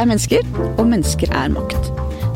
[0.00, 0.46] er mennesker,
[0.78, 1.90] og mennesker er makt.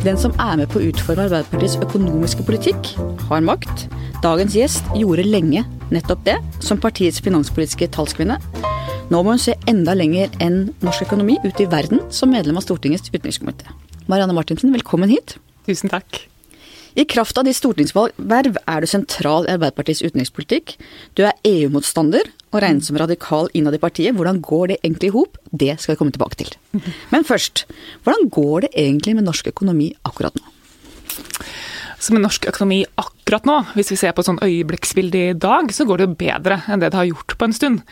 [0.04, 2.90] Den som er med på å utforme Arbeiderpartiets økonomiske politikk,
[3.30, 3.87] har makt.
[4.24, 5.64] Dagens gjest gjorde lenge
[5.95, 8.37] nettopp det, som partiets finanspolitiske talskvinne.
[9.13, 12.67] Nå må hun se enda lenger enn norsk økonomi ut i verden som medlem av
[12.67, 13.72] Stortingets utenrikskomité.
[14.08, 15.38] Marianne Martinsen, velkommen hit.
[15.69, 16.24] Tusen takk.
[16.95, 20.77] I kraft av ditt stortingsverv er du sentral i Arbeiderpartiets utenrikspolitikk.
[21.18, 24.14] Du er EU-motstander og regnes som radikal innad i partiet.
[24.14, 25.41] Hvordan går det egentlig i hop?
[25.51, 26.52] Det skal vi komme tilbake til.
[27.12, 27.65] Men først,
[28.06, 30.46] hvordan går det egentlig med norsk økonomi akkurat nå?
[31.98, 35.70] Så med norsk økonomi akkurat nå, hvis vi ser på et sånn øyeblikksbilde i dag,
[35.74, 37.84] så går det jo bedre enn det det har gjort på en stund.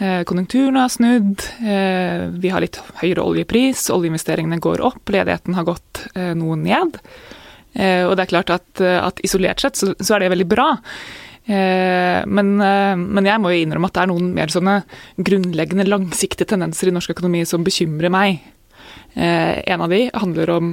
[0.00, 5.68] Eh, konjunkturen har snudd, eh, vi har litt høyere oljepris, oljeinvesteringene går opp, ledigheten har
[5.68, 6.96] gått eh, noe ned.
[7.74, 10.48] Eh, og det er klart at, eh, at isolert sett så, så, er det veldig
[10.50, 10.70] bra.
[11.50, 14.80] Eh, men, men, jeg må jo innrømme at det er noen mer sånne
[15.18, 18.42] grunnleggende langsiktige tendenser i norsk økonomi som bekymrer meg.
[19.10, 20.66] En av de handler om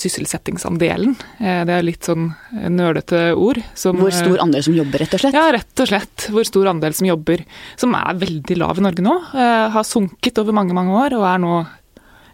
[0.00, 1.12] sysselsettingsandelen.
[1.36, 2.30] Det er litt sånn
[2.72, 3.60] nølete ord.
[3.76, 5.36] Som, Hvor stor andel som jobber, rett og slett?
[5.36, 6.24] Ja, rett og slett.
[6.32, 7.44] Hvor stor andel som jobber.
[7.76, 9.12] Som er veldig lav i Norge nå.
[9.76, 11.52] Har sunket over mange, mange år og er nå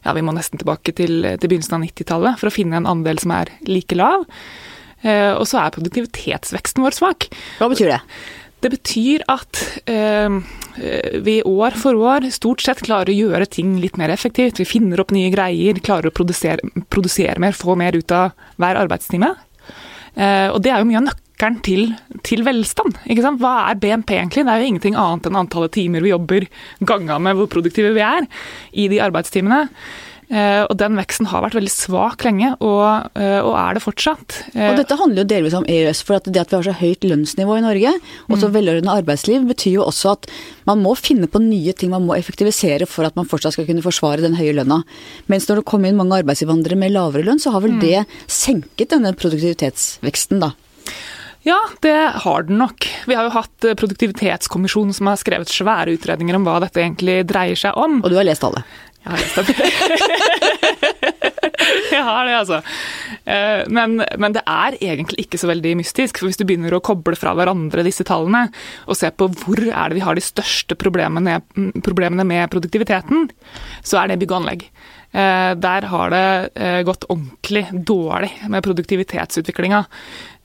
[0.09, 3.21] ja, vi må nesten tilbake til, til begynnelsen av 90-tallet for å finne en andel
[3.21, 4.25] som er like lav.
[5.05, 7.29] Eh, og så er produktivitetsveksten vår svak.
[7.61, 8.01] Hva betyr det?
[8.59, 10.39] Det betyr at eh,
[11.23, 14.59] vi år for år stort sett klarer å gjøre ting litt mer effektivt.
[14.59, 18.81] Vi finner opp nye greier, klarer å produsere, produsere mer, få mer ut av hver
[18.81, 19.31] arbeidstime.
[20.17, 21.95] Eh, og det er jo mye av nøkkelen nøkkelen til,
[22.25, 22.99] til velstand.
[23.39, 24.45] Hva er BNP egentlig?
[24.45, 26.49] Det er jo ingenting annet enn antallet timer vi jobber
[26.81, 28.27] ganga med hvor produktive vi er
[28.73, 29.69] i de arbeidstimene.
[30.29, 34.35] Uh, og Den veksten har vært veldig svak lenge, og, uh, og er det fortsatt.
[34.53, 36.03] Uh, og Dette handler jo delvis om EØS.
[36.05, 37.95] for at Det at vi har så høyt lønnsnivå i Norge,
[38.29, 38.53] og så mm.
[38.59, 40.29] velordnet arbeidsliv, betyr jo også at
[40.69, 43.87] man må finne på nye ting man må effektivisere for at man fortsatt skal kunne
[43.87, 44.83] forsvare den høye lønna.
[45.33, 47.85] Mens når det kommer inn mange arbeidsinnvandrere med lavere lønn, så har vel mm.
[47.87, 50.53] det senket denne produktivitetsveksten, da.
[51.47, 52.89] Ja, det har den nok.
[53.07, 57.23] Vi har jo hatt eh, Produktivitetskommisjonen som har skrevet svære utredninger om hva dette egentlig
[57.29, 58.01] dreier seg om.
[58.03, 58.65] Og du har lest alle?
[59.05, 59.55] Jeg har lest alle.
[61.89, 62.59] Jeg har det, altså.
[63.29, 66.21] Eh, men, men, det er egentlig ikke så veldig mystisk.
[66.21, 68.47] for Hvis du begynner å koble fra hverandre disse tallene,
[68.87, 71.41] og se på hvor er det vi har de største problemene,
[71.85, 73.29] problemene med produktiviteten,
[73.83, 74.67] så er det bygg og anlegg.
[75.09, 79.85] Eh, der har det gått ordentlig dårlig med produktivitetsutviklinga.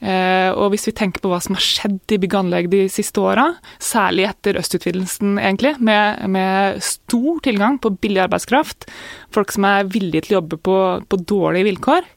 [0.03, 3.53] Eh, og hvis vi tenker på hva som har skjedd i bygg de siste åra,
[3.79, 8.89] særlig etter østutvidelsen, egentlig, med, med, stor tilgang på billig arbeidskraft,
[9.33, 10.77] folk som er villige til å jobbe på,
[11.07, 12.11] på dårlige vilkår,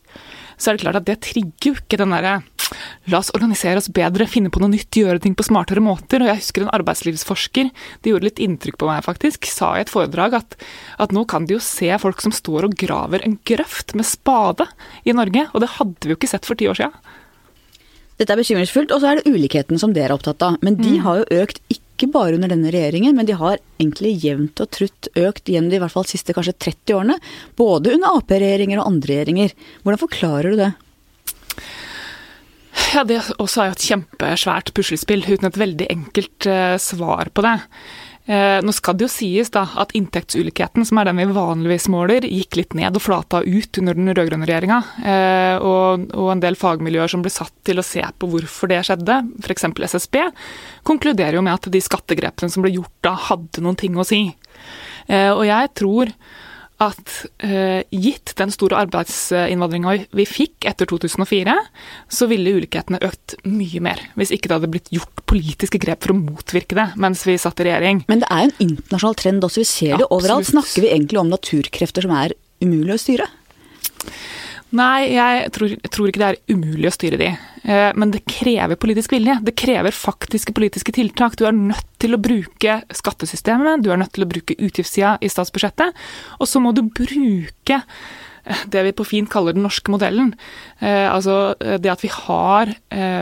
[0.57, 2.41] så er det klart at det trigger jo ikke den derre
[3.07, 6.25] La oss organisere oss bedre, finne på noe nytt, gjøre ting på smartere måter.
[6.25, 7.69] Og jeg husker en arbeidslivsforsker,
[8.03, 10.57] det gjorde litt inntrykk på meg faktisk, sa i et foredrag at,
[10.99, 14.67] at nå kan de jo se folk som står og graver en grøft med spade
[15.07, 17.23] i Norge, og det hadde vi jo ikke sett for ti år siden.
[18.17, 20.57] Dette er bekymringsfullt, og så er det ulikheten som dere er opptatt av.
[20.65, 21.03] Men de mm.
[21.05, 25.11] har jo økt ikke bare under denne regjeringen, men de har egentlig jevnt og trutt
[25.17, 27.19] økt gjennom de i hvert fall siste kanskje 30 årene.
[27.61, 29.55] Både under Ap-regjeringer og andre regjeringer.
[29.85, 30.73] Hvordan forklarer du det?
[32.95, 37.45] Ja, Det også er jo et kjempesvært puslespill, uten et veldig enkelt uh, svar på
[37.45, 37.59] det.
[38.27, 42.27] Uh, nå skal det jo sies da at inntektsulikheten, som er den vi vanligvis måler,
[42.27, 44.81] gikk litt ned og flata ut under den rød-grønne regjeringa.
[44.99, 48.83] Uh, og, og, en del fagmiljøer som ble satt til å se på hvorfor det
[48.89, 49.69] skjedde, f.eks.
[49.95, 50.19] SSB,
[50.87, 54.25] konkluderer jo med at de skattegrepene som ble gjort da, hadde noen ting å si.
[55.07, 56.11] og jeg tror
[56.83, 61.55] at uh, gitt den store arbeidsinnvandringa vi fikk etter 2004,
[62.13, 64.03] så ville ulikhetene økt mye mer.
[64.19, 67.63] Hvis ikke det hadde blitt gjort politiske grep for å motvirke det mens vi satt
[67.65, 68.05] i regjering.
[68.11, 70.51] Men det er en internasjonal trend også, vi ser det overalt.
[70.53, 73.31] Snakker vi egentlig om naturkrefter som er umulig å styre?
[74.77, 77.31] Nei, jeg tror, jeg tror, ikke det er umulig å styre de.
[77.67, 79.39] Eh, men det krever politisk vilje.
[79.47, 81.39] Det krever faktiske politiske tiltak.
[81.39, 85.31] Du er nødt til å bruke skattesystemet, du er nødt til å bruke utgiftssida i
[85.33, 85.97] statsbudsjettet,
[86.41, 90.35] og så må du bruke eh, det vi på fint kaller den norske modellen.
[90.81, 92.75] Eh, altså det at vi har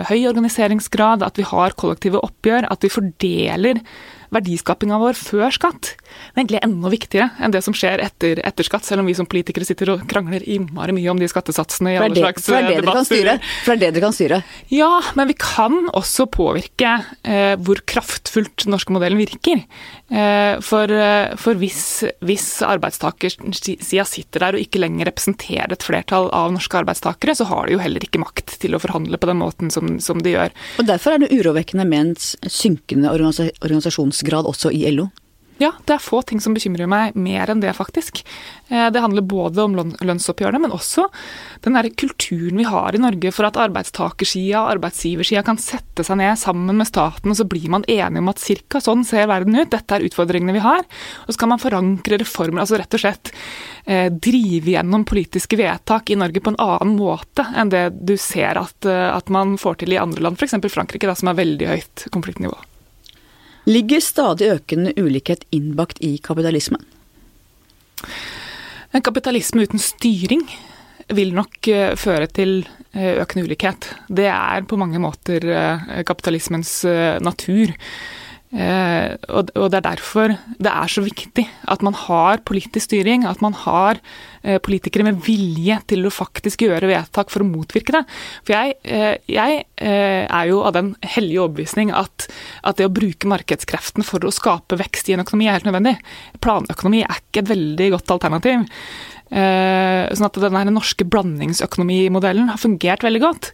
[0.09, 3.81] høy organiseringsgrad, at vi har kollektive oppgjør, at vi fordeler
[4.35, 5.95] verdiskapinga vår før skatt.
[5.95, 9.17] Det er egentlig enda viktigere enn det som skjer etter, etter skatt, selv om vi
[9.17, 13.43] som politikere sitter og krangler innmari mye om de skattesatsene i alle slags debatter.
[13.65, 14.41] For det er det dere kan styre?
[14.73, 19.65] Ja, men vi kan også påvirke eh, hvor kraftfullt den norske modellen virker.
[20.11, 26.31] Eh, for, eh, for, hvis, hvis arbeidstakersida sitter der og ikke lenger representerer et flertall
[26.35, 29.41] av norske arbeidstakere, så har de jo heller ikke makt til å forhandle på den
[29.41, 30.55] måten som, som de gjør.
[30.83, 33.13] Og Derfor er det urovekkende med en synkende
[34.25, 35.11] organisasjonsgrad også i LO?
[35.63, 38.25] Ja, det er få ting som bekymrer meg mer enn det, faktisk.
[38.75, 41.05] Eh, det handler både om lønnsoppgjørene, men også
[41.63, 46.19] den der kulturen vi har i Norge for at arbeidstakersida og arbeidsgiversida kan sette seg
[46.19, 49.55] ned sammen med staten, og så blir man enige om at cirka sånn ser verden
[49.55, 50.83] ut, dette er utfordringene vi har.
[51.29, 53.31] Og så kan man forankre reformer, altså rett og slett
[53.87, 58.59] eh, drive gjennom politiske vedtak i Norge på en annen måte enn det du ser
[58.59, 60.59] at, eh, at man får til i andre land, f.eks.
[60.67, 62.59] Frankrike, da, som har veldig høyt konfliktnivå.
[63.65, 66.83] Ligger stadig økende ulikhet innbakt i kapitalismen?
[68.95, 70.45] En kapitalisme uten styring
[71.17, 72.59] vil nok eh, føre til
[72.93, 73.89] eh, økende ulikhet.
[74.09, 76.77] Det er på mange måter eh, kapitalismens
[77.25, 77.73] natur.
[78.55, 83.25] Eh, og, og, det er derfor det er så viktig at man har politisk styring,
[83.27, 83.99] at man har
[84.45, 88.05] eh, politikere med vilje til å faktisk gjøre vedtak for å motvirke det.
[88.47, 92.29] For jeg, eh, jeg eh, er jo av den hellige overbevisning at,
[92.63, 95.97] at, det å bruke markedskreftene for å skape vekst i en økonomi er helt nødvendig.
[96.45, 98.69] Planøkonomi er ikke et veldig godt alternativ.
[99.35, 103.51] Eh, sånn at den norske blandingsøkonomimodellen har fungert veldig godt.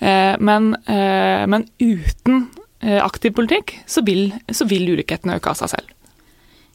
[0.00, 2.46] Eh, men, men uten
[2.80, 5.96] aktiv politikk, så vil, så vil ulikhetene øke av seg selv.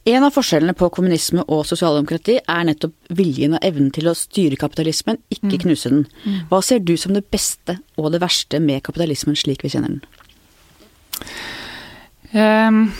[0.06, 4.58] En av forskjellene på kommunisme og sosialdemokrati er nettopp viljen og evnen til å styre
[4.60, 5.58] kapitalismen, ikke mm.
[5.64, 6.04] knuse den.
[6.22, 6.36] Mm.
[6.52, 10.04] Hva ser du som det beste og det verste med kapitalismen slik vi kjenner den?
[12.36, 12.90] Ehm,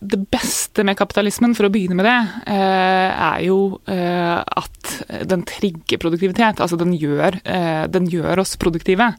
[0.00, 2.20] det beste med kapitalismen, for å begynne med det,
[2.52, 6.60] eh, er jo eh, at den trigger produktivitet.
[6.60, 9.12] Altså den gjør, eh, den gjør oss produktive.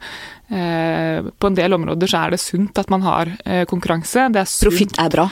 [0.54, 3.32] På en del områder så er det sunt at man har
[3.70, 4.28] konkurranse.
[4.34, 5.28] Profitt er bra?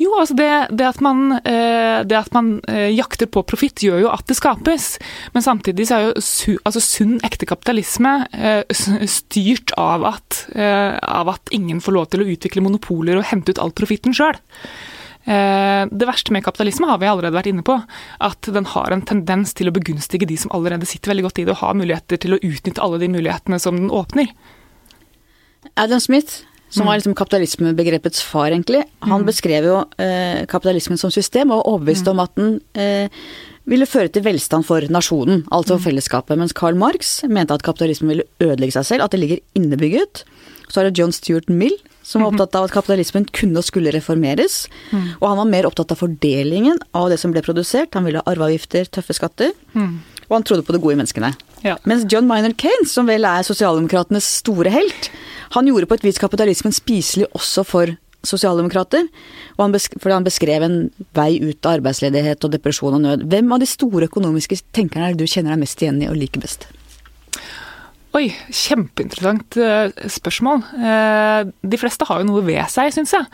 [0.00, 4.06] Jo, altså det, det, at man, eh, det, at man, eh, jakter på profitt, gjør
[4.06, 4.96] jo at det skapes.
[5.34, 11.34] Men samtidig så er jo su, altså sunn ekte kapitalisme eh, styrt av at, av
[11.34, 14.38] at, ingen får lov til å utvikle monopoler og hente ut all profitten sjøl.
[15.22, 17.76] Det verste med kapitalisme har vi allerede vært inne på.
[18.22, 21.44] At den har en tendens til å begunstige de som allerede sitter veldig godt i
[21.46, 24.32] det, og har muligheter til å utnytte alle de mulighetene som den åpner.
[25.78, 26.42] Adam Smith
[26.72, 26.98] som var mm.
[26.98, 28.82] liksom kapitalismebegrepets far, egentlig.
[29.04, 29.26] Han mm.
[29.28, 33.26] beskrev jo eh, kapitalismen som system, og var overbevist om at den eh,
[33.68, 35.82] ville føre til velstand for nasjonen, altså mm.
[35.84, 36.40] fellesskapet.
[36.40, 40.24] Mens Karl Marx mente at kapitalismen ville ødelegge seg selv, at det ligger innebygget.
[40.72, 42.40] Så er det John Stuart Mill, som var mm-hmm.
[42.40, 44.66] opptatt av at kapitalismen kunne og skulle reformeres.
[44.90, 45.06] Mm.
[45.20, 47.94] Og han var mer opptatt av fordelingen av det som ble produsert.
[47.94, 49.54] Han ville ha arveavgifter, tøffe skatter.
[49.76, 50.00] Mm.
[50.28, 51.32] Og han trodde på det gode i menneskene.
[51.62, 51.76] Ja.
[51.88, 55.10] Mens John Minor Keynes, som vel er sosialdemokratenes store helt,
[55.54, 57.94] han gjorde på et vis kapitalismen spiselig også for
[58.26, 59.08] sosialdemokrater,
[59.56, 60.76] og han fordi han beskrev en
[61.16, 63.24] vei ut av arbeidsledighet og depresjon og nød.
[63.30, 66.18] Hvem av de store økonomiske tenkerne er det du kjenner deg mest igjen i og
[66.20, 66.68] liker best?
[68.12, 70.62] Oi, kjempeinteressant uh, spørsmål.
[70.76, 73.24] Uh, de fleste har jo noe ved seg, syns jeg.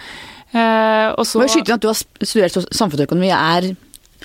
[0.54, 3.72] Uh, og så Må skyte inn at du har studert samfunnsøkonomi, er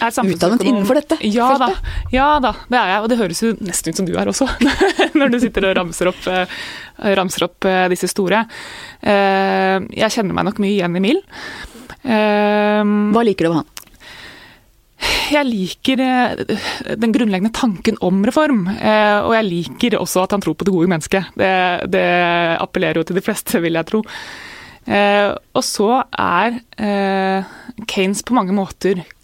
[0.02, 1.52] utdannet innenfor dette ja?
[1.60, 1.68] Da,
[2.12, 3.02] ja da, det er jeg.
[3.04, 4.48] Og det høres jo nesten ut som du er også,
[5.20, 6.64] når du sitter og ramser opp, eh,
[7.20, 8.46] ramser opp eh, disse store.
[9.02, 11.22] Eh, jeg kjenner meg nok mye igjen i Mill.
[12.04, 13.73] Hva liker du ved han?
[15.34, 16.02] Jeg liker
[17.00, 18.68] den grunnleggende tanken om reform.
[18.70, 21.32] Og jeg liker også at han tror på det gode mennesket.
[21.40, 21.50] Det,
[21.94, 22.06] det
[22.62, 24.04] appellerer jo til de fleste, vil jeg tro.
[24.84, 26.60] Og så er
[27.90, 29.23] Kanes på mange måter Eh,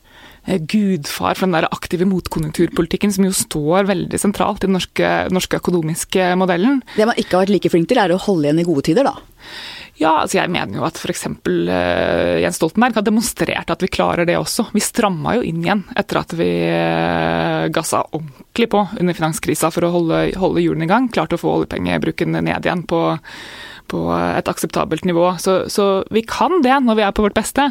[0.58, 5.60] gudfar for den der aktive motkonjunkturpolitikken som jo står veldig sentralt i den norske, norske
[5.62, 6.82] økonomiske modellen.
[6.96, 9.08] Det man ikke har vært like flink til, er å holde igjen i gode tider,
[9.08, 9.16] da?
[10.00, 11.26] Ja, altså jeg mener jo at f.eks.
[11.28, 14.70] Uh, Jens Stoltenberg har demonstrert at vi klarer det også.
[14.72, 19.86] Vi stramma jo inn igjen etter at vi uh, gassa ordentlig på under finanskrisa for
[19.86, 21.10] å holde, holde hjulene i gang.
[21.12, 23.02] Klarte å få oljepengebruken ned igjen på,
[23.92, 25.34] på et akseptabelt nivå.
[25.44, 27.68] Så, så vi kan det når vi er på vårt beste.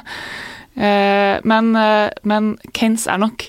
[0.78, 3.49] Eh, men, eh, men Keynes er nok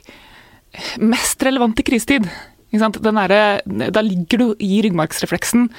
[1.01, 2.29] mest relevant i krisetid.
[2.69, 5.69] da ligger du i ryggmargsrefleksen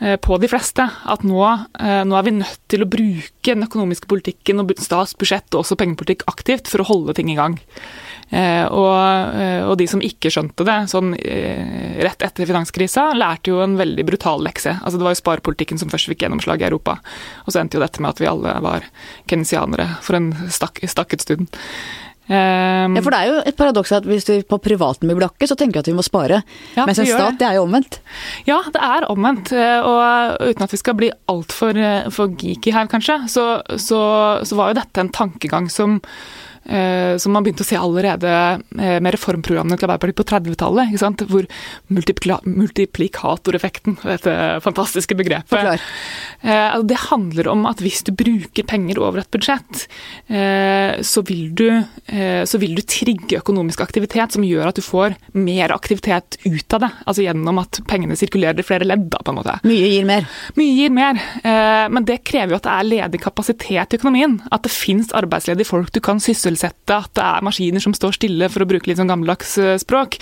[0.00, 1.42] eh, på de fleste at nå,
[2.06, 6.22] nå, er vi nødt til å bruke den økonomiske politikken og statsbudsjett og også pengepolitikk
[6.30, 7.58] aktivt for å holde ting i gang.
[8.28, 13.54] Eh, og, eh, og, de som ikke skjønte det sånn eh, rett etter finanskrisa, lærte
[13.54, 14.74] jo en veldig brutal lekse.
[14.82, 16.98] Altså Det var jo sparepolitikken som først fikk gjennomslag i Europa.
[17.46, 18.90] Og så endte jo dette med at vi alle var
[19.30, 21.48] keynesianere for en stakk, stakket stund.
[22.28, 25.46] Um, ja, for det er jo et paradoks at hvis vi på privaten blir blakke,
[25.48, 26.42] så tenker vi at vi må spare.
[26.76, 27.40] Ja, Mens en stat, det.
[27.40, 27.96] det er jo omvendt.
[28.44, 29.54] Ja, det er omvendt.
[29.56, 31.80] Og uten at vi skal bli altfor
[32.12, 33.46] for geeky her, kanskje, så,
[33.80, 34.02] så,
[34.44, 35.96] så var jo dette en tankegang som
[37.18, 38.30] som man begynte å se allerede
[38.78, 40.86] eh, med reformprogrammene til Arbeiderpartiet på 30-tallet.
[41.28, 41.44] Hvor
[41.88, 44.32] multiplikatoreffekten, dette
[44.64, 45.80] fantastiske begrepet,
[46.40, 49.86] Eh, altså, det handler om at hvis du bruker penger over et budsjett,
[50.30, 51.66] eh, så vil, du,
[52.06, 56.78] eh, så vil du trigge økonomisk aktivitet som gjør at du får mer aktivitet ut
[56.78, 56.92] av det.
[57.10, 59.58] Altså gjennom at pengene sirkulerer i flere ledd, da, på en måte.
[59.66, 60.28] Mye gir mer.
[60.58, 61.18] Mye gir mer,
[61.90, 64.38] men det krever jo at det er ledig kapasitet i økonomien.
[64.54, 68.50] At det finnes arbeidsledige folk du kan sysselsette, at det er maskiner som står stille,
[68.50, 70.18] for å bruke litt sånn gammeldags språk.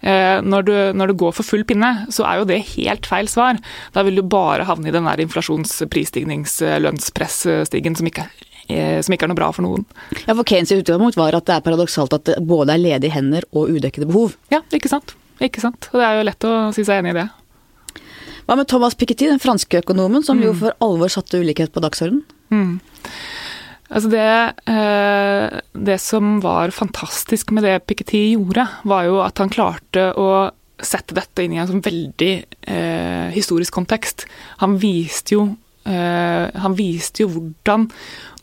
[0.00, 3.28] Eh, når du, når du, går for full pinne, så er jo det helt feil
[3.30, 3.54] svar.
[3.94, 9.40] Da vil du bare havne i den der inflasjons-prisstignings-lønnspressstigen som, eh, som ikke er noe
[9.40, 9.84] bra for noen.
[10.26, 13.42] Ja, for Keynes' utgangspunkt var at det er paradoksalt at det både er ledige hender
[13.52, 14.30] og udekkede behov.
[14.52, 15.08] Ja, ikke sant.
[15.42, 15.80] Ikke sant.
[15.92, 17.28] Og det er jo lett å si seg enig i det.
[18.46, 20.44] Hva med Thomas Piketty, den franske økonomen som mm.
[20.46, 22.22] jo for alvor satte ulikhet på dagsordenen?
[22.54, 22.74] Mm.
[23.86, 24.30] Altså det,
[24.66, 30.50] eh, det som var fantastisk med det Piketty gjorde, var jo at han klarte å
[30.82, 32.32] sette dette inn i en sånn veldig
[32.68, 34.26] eh, historisk kontekst.
[34.60, 35.44] Han viste jo
[35.86, 37.86] eh, han viste jo hvordan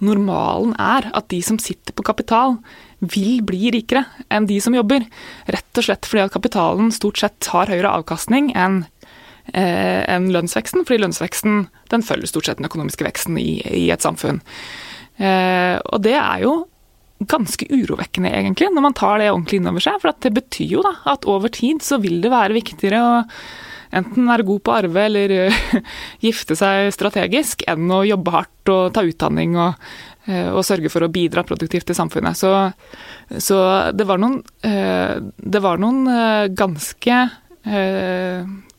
[0.03, 2.57] normalen er at de som sitter på kapital,
[3.03, 5.05] vil bli rikere enn de som jobber.
[5.51, 8.85] Rett og slett fordi at kapitalen stort sett har høyere avkastning enn
[9.51, 14.05] eh, enn lønnsveksten, fordi lønnsveksten den følger stort sett den økonomiske veksten i, i et
[14.05, 14.39] samfunn.
[15.17, 16.53] Eh, og det er jo
[17.29, 19.99] ganske urovekkende, egentlig, når man tar det ordentlig innover seg.
[20.01, 23.13] For det betyr jo da at over tid så vil det være viktigere å
[23.93, 25.35] enten være god på arve eller
[26.25, 29.87] gifte seg strategisk, enn å jobbe hardt og ta utdanning og,
[30.25, 32.39] eh, og sørge for å bidra produktivt til samfunnet.
[32.39, 32.51] Så,
[33.37, 33.59] så
[33.93, 36.03] det var noen, eh, det var noen
[36.57, 37.23] ganske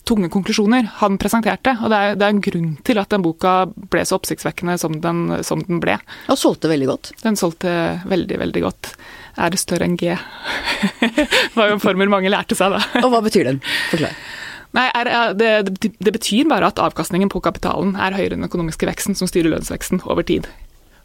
[0.08, 1.74] tunge konklusjoner han presenterte.
[1.80, 3.54] Og det er, det er, en grunn til at den boka
[3.92, 5.98] ble så oppsiktsvekkende som den, som den ble.
[6.32, 7.12] Og solgte veldig godt.
[7.24, 7.74] Den solgte
[8.10, 8.94] veldig, veldig godt.
[9.40, 10.14] Er det større enn G?
[11.56, 12.82] var jo en formel mange lærte seg da.
[13.02, 13.62] og hva betyr den?
[13.90, 14.16] Forklar.
[14.74, 18.50] Nei, er, det, det, det, betyr bare at avkastningen på kapitalen er høyere enn den
[18.50, 20.48] økonomiske veksten som styrer lønnsveksten over tid.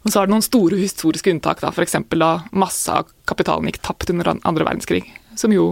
[0.02, 1.98] Og så er det noen store historiske unntak, da, f.eks.
[2.16, 5.04] da masse av kapitalen gikk tapt under andre verdenskrig.
[5.40, 5.70] Som jo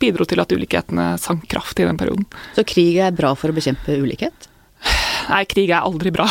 [0.00, 2.24] bidro til at ulikhetene sank kraftig i den perioden.
[2.56, 4.48] Så krig er bra for å bekjempe ulikhet?
[5.28, 6.26] Nei, krig er aldri bra.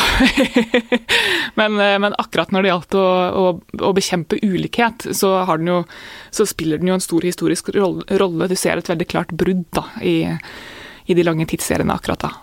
[1.58, 3.06] men, eh, men, akkurat når det gjaldt å,
[3.40, 3.44] å,
[3.80, 5.78] å, bekjempe ulikhet, så, den jo,
[6.34, 8.50] så, spiller den jo en stor historisk rolle.
[8.50, 10.16] Du ser et veldig klart brudd da, i,
[11.06, 12.34] i de lange tidsseriene akkurat da.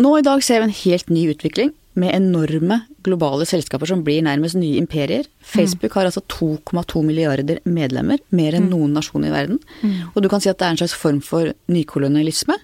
[0.00, 4.22] Nå i dag ser vi en helt ny utvikling med enorme globale selskaper som blir
[4.26, 5.26] nærmest nye imperier.
[5.40, 8.72] Facebook har altså 2,2 milliarder medlemmer, mer enn mm.
[8.72, 9.60] noen nasjon i verden.
[9.82, 10.12] Mm.
[10.12, 12.56] Og du kan si at det er en slags form for nykolonialisme.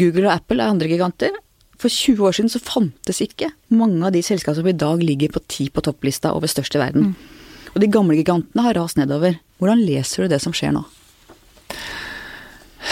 [0.00, 1.36] Google og Apple er andre giganter.
[1.80, 5.34] For 20 år siden så fantes ikke mange av de selskapene som i dag ligger
[5.34, 7.12] på ti på topplista over størst i verden.
[7.12, 7.70] Mm.
[7.74, 9.40] Og de gamle gigantene har rast nedover.
[9.58, 10.84] Hvordan leser du det som skjer nå?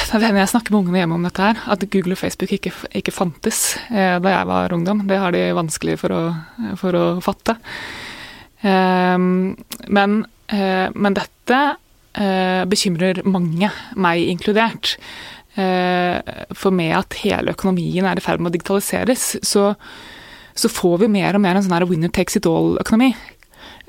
[0.02, 3.76] Jeg snakker med ungene hjemme om dette her, at Google og Facebook ikke, ikke fantes
[3.88, 5.04] eh, da jeg var ungdom.
[5.09, 6.23] Det har de vanskelig for å,
[6.80, 7.54] for å fatte.
[8.61, 10.16] Eh, men,
[10.52, 11.61] eh, men, dette
[12.18, 14.97] eh, bekymrer mange, meg inkludert.
[15.54, 16.18] Eh,
[16.56, 19.71] for med at hele økonomien er i ferd med å digitaliseres, så,
[20.56, 23.14] så får vi mer og mer en sånn her winner takes it all-økonomi.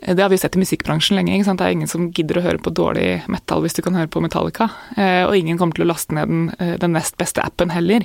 [0.05, 1.31] Det har vi sett i musikkbransjen lenge.
[1.38, 1.62] ikke sant?
[1.62, 4.19] Det er ingen som gidder å høre på dårlig metal hvis du kan høre på
[4.24, 4.67] Metallica.
[4.98, 8.03] Eh, og ingen kommer til å laste ned den, eh, den nest beste appen heller.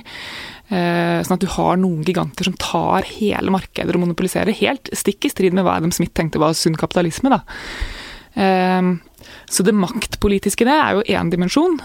[0.69, 5.27] Eh, sånn at du har noen giganter som tar hele markeder og monopoliserer, helt stikk
[5.27, 7.29] i strid med hva Adam Smith tenkte var sunn kapitalisme.
[7.29, 7.41] da.
[9.49, 11.79] Så det maktpolitiske det er jo én dimensjon.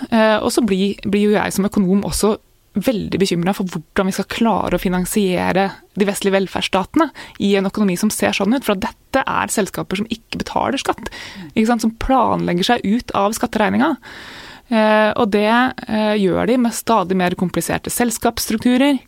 [0.44, 2.36] Og så blir, blir jo jeg som økonom også
[2.74, 7.08] veldig bekymra for hvordan vi skal klare å finansiere de vestlige velferdsstatene
[7.46, 8.64] i en økonomi som ser sånn ut.
[8.66, 11.12] For dette er selskaper som ikke betaler skatt.
[11.54, 13.94] Ikke som planlegger seg ut av skatteregninga.
[14.72, 18.98] Eh, og det eh, gjør de med stadig mer kompliserte selskapsstrukturer.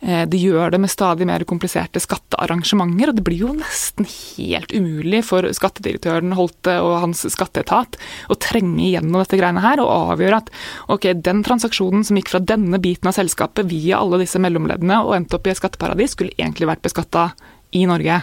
[0.00, 4.72] Eh, det gjør det med stadig mer kompliserte skattearrangementer, og det blir jo nesten helt
[4.72, 7.98] umulig for skattedirektøren Holte og hans skatteetat
[8.32, 10.50] å trenge igjennom dette greiene her og avgjøre at
[10.92, 15.16] ok, den transaksjonen som gikk fra denne biten av selskapet via alle disse mellomleddene og
[15.18, 17.30] endte opp i et skatteparadis, skulle egentlig vært beskatta
[17.76, 18.22] i Norge.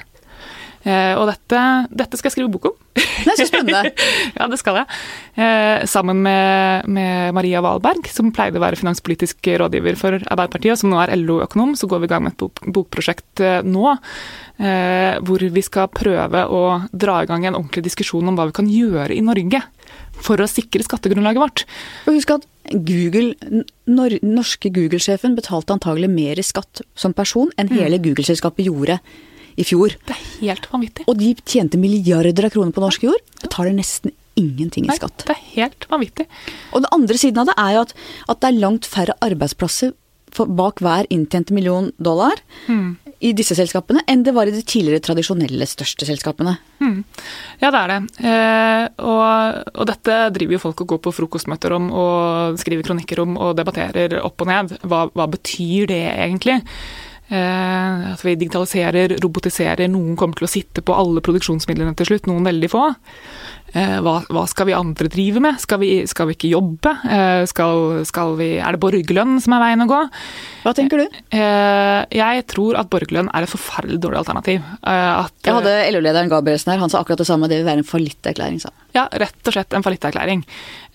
[0.86, 2.76] Eh, og dette, dette, skal jeg skrive bok om.
[2.98, 3.92] Det er så spennende.
[4.38, 5.00] ja, det skal jeg.
[5.42, 10.82] Eh, sammen med, med, Maria Wahlberg, som pleide å være finanspolitisk rådgiver for Arbeiderpartiet, og
[10.84, 13.98] som nå er LO-økonom, så går vi i gang med et bok, bokprosjekt eh, nå.
[14.58, 18.70] Hvor vi skal prøve å dra i gang en ordentlig diskusjon om hva vi kan
[18.72, 19.60] gjøre i Norge
[20.26, 21.64] for å sikre skattegrunnlaget vårt.
[22.10, 23.36] Og husk at Google,
[23.86, 27.78] norske Google-sjefen betalte antagelig mer i skatt som person enn mm.
[27.78, 28.98] hele Google-selskapet gjorde
[29.58, 29.98] i fjor.
[30.08, 31.08] Det er helt vanvittig.
[31.10, 33.22] Og de tjente milliarder av kroner på norsk jord.
[33.42, 35.26] Betaler nesten ingenting i skatt.
[35.26, 36.28] Nei, det er helt vanvittig.
[36.72, 37.96] Og den andre siden av det er jo at,
[38.30, 39.96] at det er langt færre arbeidsplasser
[40.38, 42.38] bak hver inntjente million dollar.
[42.68, 42.98] Mm.
[43.18, 46.52] i disse selskapene enn det var i de tidligere tradisjonelle største selskapene.
[46.78, 47.00] Mm.
[47.64, 47.98] Ja, det er det.
[48.30, 53.24] Eh, og, og, dette driver jo folk og går på frokostmøter om og skriver kronikker
[53.24, 54.76] om og debatterer opp og ned.
[54.86, 56.60] Hva, hva betyr det egentlig?
[57.28, 59.90] Eh, at vi digitaliserer, robotiserer.
[59.92, 62.86] Noen kommer til å sitte på alle produksjonsmidlene til slutt, noen veldig få.
[63.76, 65.60] Eh, hva, hva, skal vi andre drive med?
[65.60, 66.94] Skal vi, skal vi ikke jobbe?
[67.04, 70.00] Eh, skal, skal vi, er det borgerlønn som er veien å gå?
[70.64, 71.20] Hva tenker du?
[71.36, 74.66] Eh, jeg tror at borgerlønn er et forferdelig dårlig alternativ.
[74.82, 77.52] At, jeg hadde LO-lederen Gabrielsen her, han sa akkurat det samme.
[77.52, 80.44] Det vil være en fallitterklæring, sa Ja, rett og slett en fallitterklæring.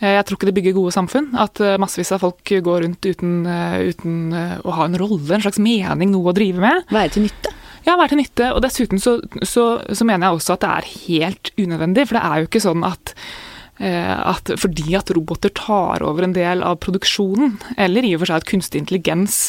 [0.02, 1.30] Jeg tror ikke det bygger gode samfunn.
[1.38, 6.10] At massevis av folk går rundt uten, uten å ha en rolle, en slags mening,
[6.14, 6.88] noe å drive med.
[6.90, 7.52] Være til nytte.
[7.86, 8.52] Ja, vær til nytte.
[8.54, 12.06] Og dessuten så, så, så, mener jeg også at det er helt unødvendig.
[12.08, 13.14] For det er jo ikke sånn at,
[13.82, 18.30] eh, at fordi at roboter tar over en del av produksjonen, eller i og for
[18.30, 19.40] seg at kunstig intelligens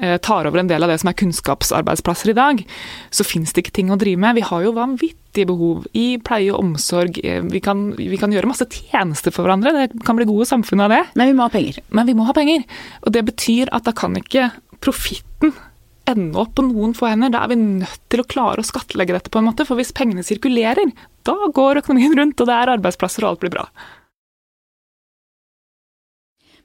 [0.00, 2.64] eh, tar over en del av det som er kunnskapsarbeidsplasser i dag,
[3.12, 4.40] så finnes det ikke ting å drive med.
[4.40, 7.20] Vi har jo vanvittige behov i pleie og omsorg.
[7.20, 9.76] Eh, vi kan, vi kan gjøre masse tjenester for hverandre.
[9.76, 11.04] Det kan bli gode samfunn av det.
[11.12, 11.84] Men vi må ha penger.
[11.92, 12.64] Men vi må ha penger.
[13.04, 14.48] Og det betyr at da kan ikke
[14.80, 15.52] profitten
[16.10, 17.32] ende opp på noen få hender.
[17.34, 19.66] Da er vi nødt til å klare å skattlegge dette på en måte.
[19.68, 20.92] For hvis pengene sirkulerer,
[21.26, 23.66] da går økonomien rundt, og det er arbeidsplasser og alt blir bra.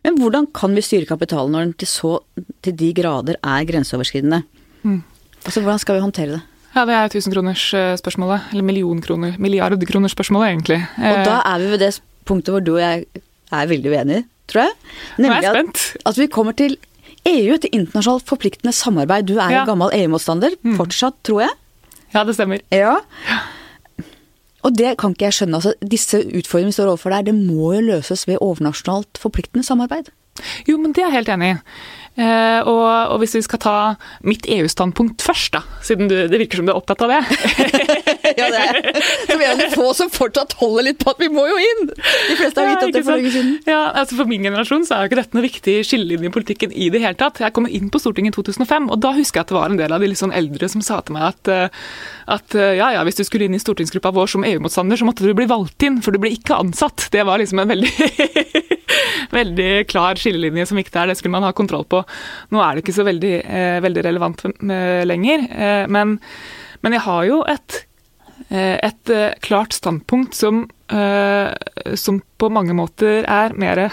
[0.06, 2.14] Men hvordan kan vi styre kapitalen når den til så
[2.66, 4.42] til de grader er grenseoverskridende?
[4.82, 5.02] Mm.
[5.46, 6.42] Altså, Hvordan skal vi håndtere det?
[6.72, 8.40] Ja, Det er tusenkronersspørsmålet.
[8.40, 10.80] Eh, eller millionkroner, milliardkronersspørsmålet, egentlig.
[10.98, 11.92] Og da eh, er vi ved det
[12.26, 13.06] punktet hvor du og jeg
[13.52, 14.78] er veldig uenige, tror jeg.
[15.20, 16.78] Nemlig at, at vi kommer til
[17.30, 19.28] EU, et internasjonalt forpliktende samarbeid.
[19.30, 20.78] Du er jo gammel EU-motstander, mm.
[20.80, 21.58] fortsatt, tror jeg?
[22.16, 22.64] Ja, det stemmer.
[22.74, 22.98] Ja.
[24.66, 25.62] Og det kan ikke jeg skjønne.
[25.62, 30.12] altså Disse utfordringene vi står overfor der, det må jo løses ved overnasjonalt forpliktende samarbeid.
[30.68, 31.58] Jo, men det er jeg helt enig i.
[32.22, 33.76] Eh, og, og, hvis vi skal ta
[34.28, 37.22] mitt EU-standpunkt først, da, siden du, det virker som du er opptatt av det.
[38.40, 41.30] ja, det er Så vi er jo få som fortsatt holder litt på at vi
[41.34, 41.92] må jo inn!
[41.92, 43.54] De fleste har gitt opp det for lenge siden.
[43.70, 46.76] Ja, altså For min generasjon så er jo ikke dette noe viktig skillelinje i politikken
[46.76, 47.42] i det hele tatt.
[47.44, 49.82] Jeg kom inn på Stortinget i 2005, og da husker jeg at det var en
[49.82, 51.84] del av de litt sånn eldre som sa til meg at, eh,
[52.38, 55.28] at eh, ja ja, hvis du skulle inn i stortingsgruppa vår som EU-motstander, så måtte
[55.28, 57.10] du bli valgt inn, for du ble ikke ansatt.
[57.14, 58.70] Det var liksom en veldig
[59.36, 61.12] veldig klar skillelinje som gikk der.
[61.12, 62.04] Det skulle man ha kontroll på.
[62.54, 64.44] Nå er det ikke så veldig, eh, veldig relevant
[65.08, 65.48] lenger.
[65.52, 66.20] Eh, men,
[66.82, 67.88] men, jeg har jo et, eh,
[68.52, 70.66] et klart standpunkt som,
[71.96, 73.86] som på mange måter er mer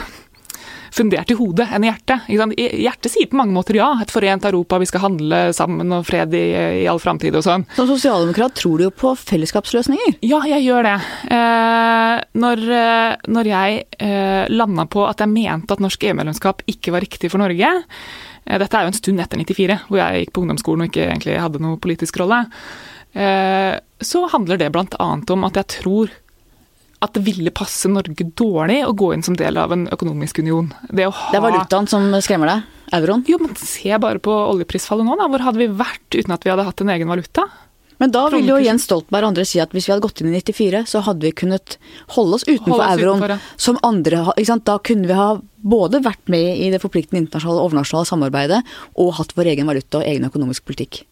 [0.95, 2.29] fundert i hodet enn i hjertet.
[2.29, 6.35] Hjertet sier på mange måter ja, et forent Europa, vi skal handle sammen og fred
[6.37, 6.45] i,
[6.83, 7.67] i all framtid og sånn.
[7.77, 10.19] Som sosialdemokrat tror du jo på fellesskapsløsninger?
[10.27, 10.97] Ja, jeg gjør det.
[11.39, 16.95] Eh, når, eh, når, jeg eh, landa på at jeg mente at norsk EU-medlemskap ikke
[16.95, 20.35] var riktig for Norge eh, Dette er jo en stund etter 94, hvor jeg gikk
[20.35, 22.45] på ungdomsskolen og ikke egentlig hadde noen politisk rolle.
[23.13, 25.11] Eh, så handler det bl.a.
[25.35, 26.17] om at jeg tror
[26.99, 30.73] at det ville passe Norge dårlig å gå inn som del av en økonomisk union.
[30.91, 31.31] Det, ha...
[31.31, 32.75] det er valutaen som skremmer deg?
[32.99, 33.23] Euroen?
[33.29, 35.29] Jo, men se bare på oljeprisfallet nå, da.
[35.31, 37.47] Hvor hadde vi vært uten at vi hadde hatt en egen valuta?
[37.99, 40.31] Men da vil jo Jens Stoltenberg og andre si at hvis vi hadde gått inn
[40.31, 41.77] i 94, så hadde vi kunnet
[42.15, 43.23] holde oss utenfor holde oss euroen.
[43.23, 43.59] Utenfor, ja.
[43.59, 48.11] Som andre Da kunne vi ha både vært med i det forpliktende internasjonale og overnasjonale
[48.11, 48.63] samarbeidet
[49.03, 51.03] og hatt vår egen valuta og egen økonomisk politikk.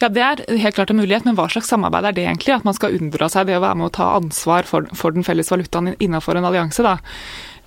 [0.00, 2.54] Ja, Det er helt klart en mulighet, men hva slags samarbeid er det egentlig?
[2.54, 5.26] At man skal unndra seg det å være med å ta ansvar for, for den
[5.26, 6.98] felles valutaen innenfor en allianse, da.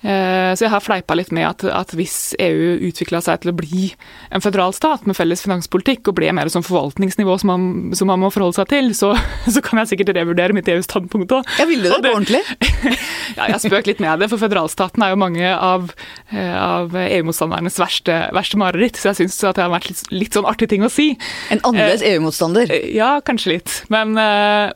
[0.02, 3.54] Eh, så jeg har fleipa litt med at, at hvis EU utvikla seg til å
[3.54, 3.92] bli
[4.34, 8.22] en føderal stat med felles finanspolitikk, og ble mer som forvaltningsnivå som man, som man
[8.24, 9.12] må forholde seg til, så,
[9.54, 11.54] så, kan jeg sikkert revurdere mitt EU-standpunkt òg.
[11.60, 12.42] Ja, ville du det, det på ordentlig?
[13.38, 15.94] ja, jeg spøk litt med det, for føderalstaten er jo mange av,
[16.34, 20.48] eh, av EU-motstandernes verste, verste, mareritt, så jeg syns det har vært litt, litt, sånn
[20.48, 21.12] artig ting å si.
[21.54, 22.74] En annerledes eh, EU-motstander?
[22.90, 23.80] Ja, kanskje litt.
[23.92, 24.18] Men,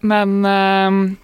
[0.07, 1.17] men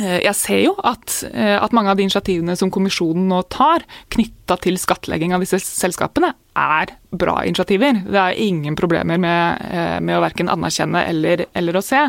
[0.00, 4.56] jeg ser jo at, eh, at, mange av de initiativene som kommisjonen nå tar, knytta
[4.64, 8.02] til skattlegging av disse selskapene, er bra initiativer.
[8.06, 12.08] Det er ingen problemer med, eh, med å verken anerkjenne eller, eller, å se.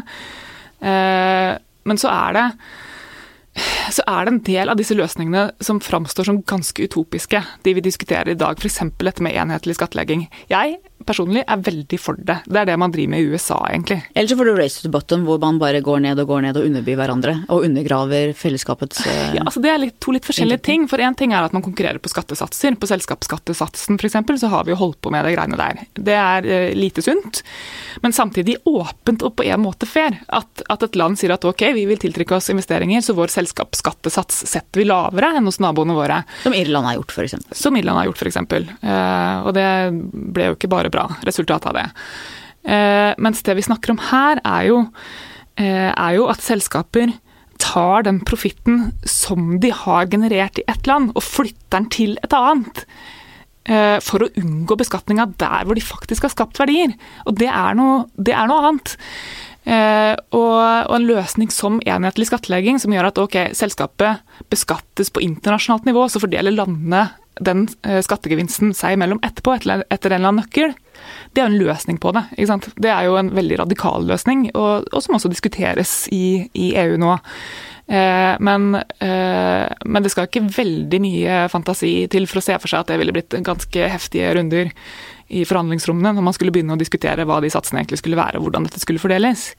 [0.85, 2.49] Men så er det
[3.95, 7.83] så er det en del av disse løsningene som framstår som ganske utopiske, de vi
[7.85, 8.81] diskuterer i dag, f.eks.
[8.99, 10.27] dette med enhetlig skattlegging.
[10.51, 12.37] Jeg personlig er veldig for det.
[12.47, 13.97] Det er det man driver med i USA, egentlig.
[14.13, 16.45] Eller så får du race to the bottom, hvor man bare går ned og går
[16.47, 17.35] ned og underbyr hverandre.
[17.51, 19.03] Og undergraver fellesskapets.
[19.35, 20.87] Ja, altså Det er litt, to litt forskjellige ting.
[20.91, 22.77] For én ting er at man konkurrerer på skattesatser.
[22.79, 24.17] På selskapsskattesatsen f.eks.
[24.41, 25.83] så har vi jo holdt på med det greiene der.
[25.93, 27.43] Det er uh, lite sunt,
[28.03, 30.19] men samtidig åpent og på en måte fair.
[30.27, 34.45] At, at, et land sier at ok, vi vil tiltrekke oss investeringer, så vår selskapsskattesats
[34.49, 36.21] setter vi lavere enn hos naboene våre.
[36.43, 37.37] Som Irland har gjort, f.eks.
[37.55, 38.41] Som Irland har gjort, f.eks.
[38.81, 39.69] Uh, og det
[40.35, 41.87] ble jo ikke bare bra resultat av det.
[43.21, 44.77] mens det vi snakker om her, er jo,
[45.57, 47.11] er jo at selskaper
[47.61, 52.33] tar den profitten som de har generert i ett land, og flytter den til et
[52.33, 52.81] annet.
[54.01, 56.97] For å unngå beskatninga der hvor de faktisk har skapt verdier.
[57.29, 58.97] Og det er noe, det er noe annet.
[59.65, 64.21] Eh, og, og, en løsning som enhetlig skattlegging, som gjør at okay, selskapet
[64.53, 67.07] beskattes på internasjonalt nivå, så fordeler landene
[67.43, 70.75] den eh, skattegevinsten seg imellom etterpå, etter, en eller annen nøkkel.
[71.35, 72.25] Det er jo en løsning på det.
[72.37, 72.69] ikke sant?
[72.81, 76.99] Det er jo en veldig radikal løsning, og, og som også diskuteres i, i EU
[77.01, 77.17] nå.
[77.87, 82.71] Eh, men, eh, men, det skal ikke veldig mye fantasi til for å se for
[82.71, 84.71] seg at det ville blitt ganske heftige runder
[85.35, 88.47] i forhandlingsrommene når man skulle begynne å diskutere hva de satsene egentlig skulle være, og
[88.47, 89.51] hvordan dette skulle fordeles.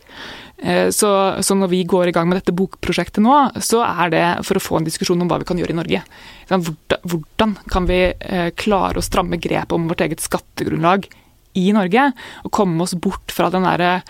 [0.59, 1.11] Eh, så,
[1.43, 4.65] så, når vi går i gang med dette bokprosjektet nå, så er det for å
[4.65, 6.03] få en diskusjon om hva vi kan gjøre i Norge.
[6.49, 11.09] Hvordan kan vi eh, klare å stramme grepet om vårt eget skattegrunnlag
[11.57, 12.11] i Norge,
[12.45, 14.03] og komme oss bort fra den der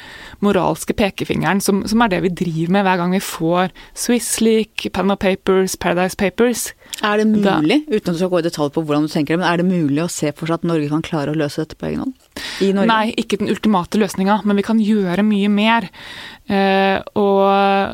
[0.44, 5.16] moralske pekefingeren som, som, er det vi driver med hver gang vi får Swissleak, Panama
[5.20, 6.68] Papers, Paradise Papers.
[7.06, 9.36] Er det mulig, da, uten at du skal gå i detalj på hvordan du tenker
[9.36, 11.62] det, men er det mulig å se for seg at Norge kan klare å løse
[11.62, 12.16] dette på egen hånd?
[12.88, 15.90] Nei, ikke den ultimate løsninga, men vi kan gjøre mye mer.
[16.46, 17.40] Eh, og,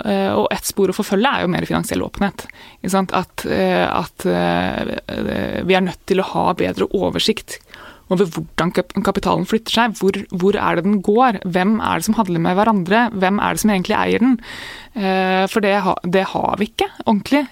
[0.04, 2.44] eh, og, et spor å forfølge er jo mer finansiell åpenhet.
[2.92, 7.60] At, eh, at vi er nødt til å ha bedre oversikt
[8.12, 9.96] over hvordan kapitalen flytter seg.
[9.96, 11.40] Hvor, hvor, er det den går?
[11.48, 13.06] Hvem er det som handler med hverandre?
[13.16, 14.36] Hvem er det som egentlig eier den?
[15.48, 15.72] For det,
[16.12, 17.46] det, har vi ikke ordentlig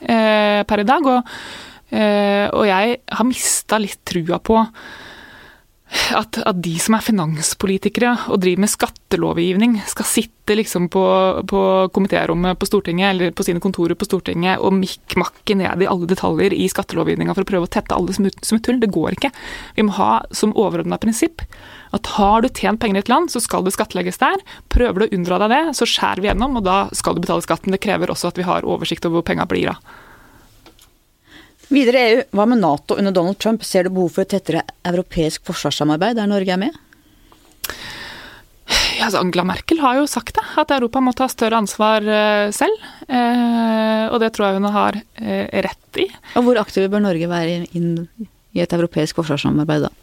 [0.69, 1.09] per i dag.
[1.15, 1.31] Og,
[1.97, 4.59] og jeg har mista litt trua på
[6.14, 11.03] at, at, de som er finanspolitikere og driver med skattelovgivning, skal sitte liksom på,
[11.50, 11.62] på
[11.94, 16.55] komitérommet på Stortinget eller på sine kontorer på Stortinget og mikkmakke ned i alle detaljer
[16.55, 18.81] i skattelovgivninga for å prøve å tette alle smutthull.
[18.83, 19.33] Det går ikke.
[19.79, 21.42] Vi må ha som overordna prinsipp
[21.96, 24.38] at har du tjent penger i et land, så skal det skattlegges der.
[24.70, 27.42] Prøver du å unndra deg det, så skjærer vi gjennom, og da skal du betale
[27.42, 27.74] skatten.
[27.74, 29.83] Det krever også at vi har oversikt over hvor penga blir av.
[31.70, 32.22] Videre EU.
[32.35, 33.62] Hva med Nato under Donald Trump?
[33.64, 36.78] Ser du behov for et tettere europeisk forsvarssamarbeid der Norge er med?
[38.98, 42.50] Ja, altså Angela Merkel har jo sagt det, at Europa må ta større ansvar uh,
[42.54, 42.74] selv.
[43.06, 46.09] Uh, og det tror jeg hun har uh, rett i.
[46.35, 47.94] Og Hvor aktive bør Norge være inn
[48.50, 49.94] i et europeisk forsvarssamarbeid da?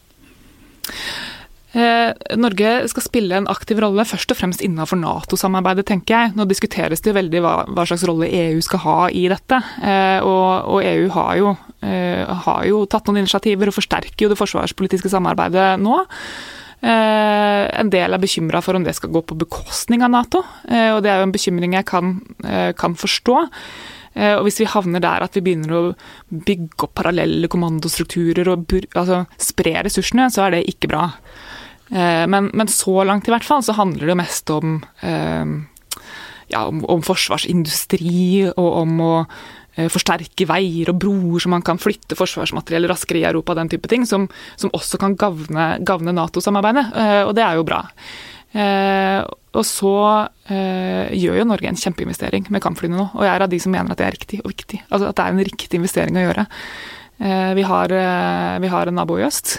[1.76, 6.36] Eh, Norge skal spille en aktiv rolle, først og fremst innenfor Nato-samarbeidet, tenker jeg.
[6.38, 9.60] Nå diskuteres det veldig hva, hva, slags rolle EU skal ha i dette.
[9.84, 14.32] Eh, og, og EU har jo, eh, har jo, tatt noen initiativer og forsterker jo
[14.32, 16.06] det forsvarspolitiske samarbeidet nå.
[16.78, 21.10] En del er bekymra for om det skal gå på bekostning av Nato, og det
[21.10, 22.12] er jo en bekymring jeg kan,
[22.78, 23.38] kan forstå.
[24.38, 25.82] Og hvis vi havner der at vi begynner å
[26.30, 31.08] bygge opp parallelle kommandostrukturer og altså, spre ressursene, så er det ikke bra.
[31.90, 35.46] Eh, men, men, så langt i hvert fall så handler det jo mest om, eh,
[36.52, 41.80] ja, om, om forsvarsindustri og om å eh, forsterke veier og broer så man kan
[41.80, 44.28] flytte forsvarsmateriell raskere i Europa, den type ting, som,
[44.60, 46.90] som også kan gagne Nato-samarbeidet.
[47.28, 47.84] Og det er jo bra.
[48.58, 49.94] Og så
[50.48, 53.94] gjør jo Norge en kjempeinvestering med kampflyene nå, og jeg er av de som mener
[53.94, 54.80] at det er riktig og viktig.
[54.88, 56.46] Altså at det er en riktig investering å gjøre.
[57.60, 57.94] Vi har,
[58.64, 59.58] vi har en nabo i øst,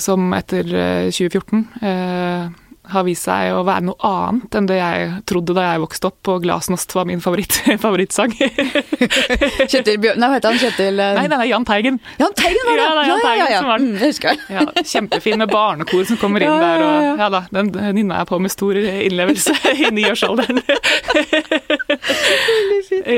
[0.00, 0.66] som etter
[1.10, 2.50] 2014 eh, eh,
[2.90, 6.30] har vist seg å være noe annet enn det jeg trodde da jeg vokste opp
[6.32, 8.34] og Glasnost var min favoritt, favorittsang.
[9.70, 10.58] Kjetil Bjørn Nei, hva heter han?
[10.58, 10.98] Kjetil.
[10.98, 12.00] Nei, det er Jan Teigen.
[12.18, 12.88] Jan Teigen var det!
[12.88, 13.60] Ja, det Jan Teigen ja, ja, ja.
[13.60, 13.92] som var den.
[13.92, 17.70] Mm, jeg husker ja, Kjempefin med barnekor som kommer inn der, og ja da, den
[18.00, 20.60] nynna jeg på med stor innlevelse i niårsalderen.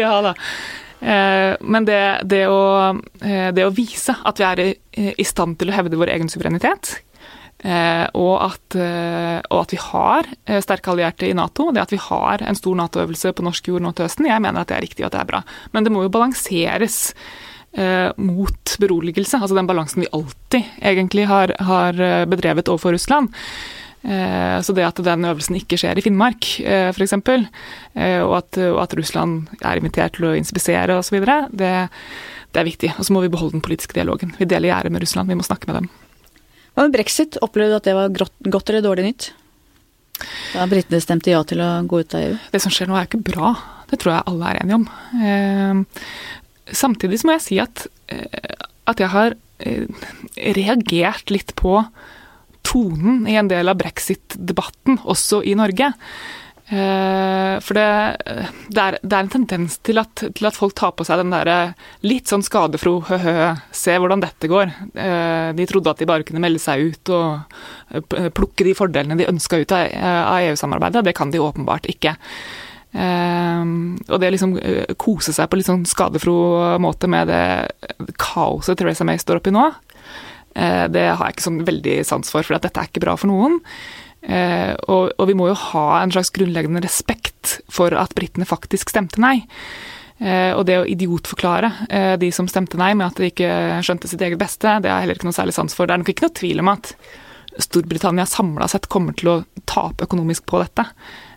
[0.02, 0.36] ja da.
[1.02, 5.72] Eh, men det, det, å, eh, det, å, vise at vi er i, stand til
[5.72, 6.94] å hevde vår egen suverenitet,
[7.66, 8.78] eh, og at,
[9.50, 10.30] og at, vi har
[10.62, 13.94] sterke allierte i Nato, det at vi har en stor Nato-øvelse på norsk jord nå
[13.96, 15.42] til høsten, jeg mener at det er riktig og at det er bra.
[15.74, 17.16] Men det må jo balanseres
[18.20, 21.96] mot beroligelse, altså den balansen vi alltid egentlig har, har
[22.28, 23.30] bedrevet overfor Russland.
[24.02, 28.58] Eh, så det at den øvelsen ikke skjer i Finnmark, eh, f.eks., eh, og at,
[28.66, 31.72] og at Russland er invitert til å inspisere osv., det,
[32.50, 32.94] det er viktig.
[32.96, 34.34] Og så må vi beholde den politiske dialogen.
[34.40, 35.92] Vi deler gjerde med Russland, vi må snakke med dem.
[36.72, 37.38] Hva med brexit?
[37.44, 39.30] Opplevde du at det var godt eller dårlig nytt?
[40.52, 42.34] Da britene stemte ja til å gå ut av EU?
[42.52, 43.54] Det som skjer nå er ikke bra.
[43.90, 45.82] Det tror jeg alle er enige om.
[46.72, 47.84] Samtidig så må jeg si at,
[48.88, 49.36] at jeg har
[50.56, 51.74] reagert litt på
[52.66, 55.92] tonen i en del av brexit-debatten, også i Norge.
[56.72, 57.88] Eh, for det,
[58.72, 61.34] det, er, det, er, en tendens til at, til at, folk tar på seg den
[61.34, 61.74] derre
[62.06, 64.72] litt sånn skadefro hø-hø, se hvordan dette går.
[64.94, 69.28] Eh, de trodde at de bare kunne melde seg ut og plukke de fordelene de
[69.28, 69.90] ønska ut av,
[70.46, 71.04] EU-samarbeidet.
[71.04, 72.16] Det kan de åpenbart ikke.
[72.92, 74.50] og det liksom
[75.00, 76.34] kose seg på litt sånn skadefro
[76.80, 79.64] måte med det kaoset Theresa May står oppi nå,
[80.52, 83.60] det har jeg ikke sånn veldig sans for, for dette er ikke bra for noen.
[84.22, 88.92] Eh, og, og, vi må jo ha en slags grunnleggende respekt for at britene faktisk
[88.92, 89.40] stemte nei.
[90.22, 93.50] Eh, og det å idiotforklare eh, de som stemte nei med at de ikke
[93.82, 95.88] skjønte sitt eget beste, det har jeg heller ikke noe særlig sans for.
[95.88, 96.94] Det er nok ikke noe tvil om at
[97.60, 100.86] Storbritannia samla sett kommer til å tape økonomisk på dette.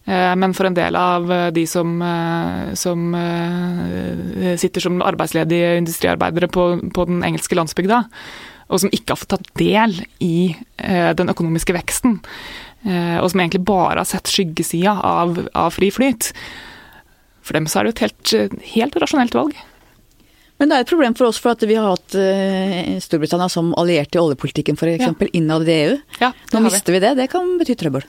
[0.06, 6.52] Eh, men for en del av de som, eh, som eh, sitter som arbeidsledige industriarbeidere
[6.54, 8.06] på, på den engelske landsbygda,
[8.66, 9.94] og som ikke har fått tatt del
[10.26, 12.20] i den økonomiske veksten,
[12.86, 16.32] Eh, og som egentlig bare har sett skyggesida av, av, fri flyt.
[17.46, 18.36] For dem så er det jo et helt,
[18.76, 19.56] helt rasjonelt valg.
[20.62, 23.74] Men det er et problem for oss for at vi har hatt uh, Storbritannia som
[23.76, 25.04] alliert i oljepolitikken f.eks.
[25.04, 25.28] Ja.
[25.36, 25.98] innad i EU.
[26.22, 27.02] Ja, Nå mister vi.
[27.04, 27.12] det.
[27.18, 28.06] Det kan bety trøbbel.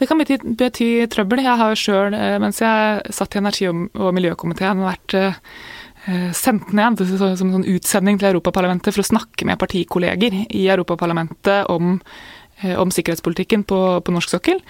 [0.00, 1.44] Det kan bety, bety trøbbel.
[1.44, 5.14] Jeg har jo sjøl, mens jeg satt i energi- og miljøkomiteen, vært
[6.36, 11.70] sendt ned som en sånn utsending til Europaparlamentet for å snakke med partikolleger i Europaparlamentet
[11.72, 11.94] om
[12.60, 14.60] Eh, om sikkerhetspolitikken på, på norsk sokkel.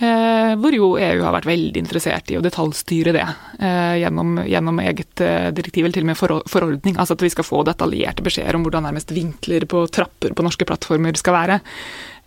[0.00, 3.26] Eh, hvor jo EU har vært veldig interessert i å detaljstyre det
[3.60, 6.96] eh, gjennom, gjennom, eget eh, direktiv, eller til og med forordning.
[6.96, 10.66] Altså at vi skal få detaljerte beskjeder om hvordan nærmest vinkler på trapper på norske
[10.66, 11.60] plattformer skal være.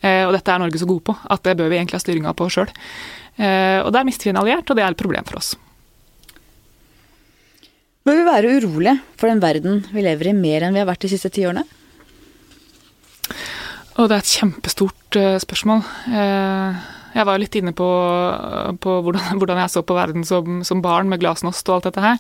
[0.04, 2.36] Eh, og dette er Norge så god på at det bør vi egentlig ha styringa
[2.38, 2.72] på sjøl.
[3.36, 5.56] Eh, og der mister vi en alliert, og det er et problem for oss.
[8.04, 11.06] Bør vi være urolige for den verden vi lever i mer enn vi har vært
[11.06, 11.64] de siste ti årene?
[13.94, 15.84] Og det er et kjempestort uh, spørsmål.
[16.10, 17.88] Uh, jeg var litt inne på,
[18.84, 22.04] på hvordan, hvordan, jeg så på verden som, som, barn med glasnost og alt dette
[22.04, 22.20] her.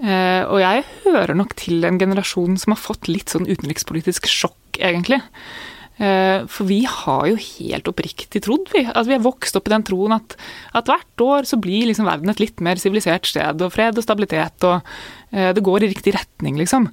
[0.00, 4.80] Uh, og jeg hører nok til en generasjon som har fått litt sånn utenrikspolitisk sjokk,
[4.80, 5.20] egentlig.
[5.96, 8.82] For vi har jo helt oppriktig trodd, vi.
[8.84, 10.34] Altså, vi har vokst opp i den troen at,
[10.76, 14.04] at hvert år så blir liksom verden et litt mer sivilisert sted, og fred og
[14.04, 14.84] stabilitet, og
[15.32, 16.90] det går i riktig retning, liksom.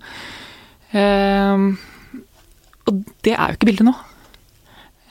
[0.95, 1.75] Uh,
[2.87, 3.95] og det er jo ikke bildet nå.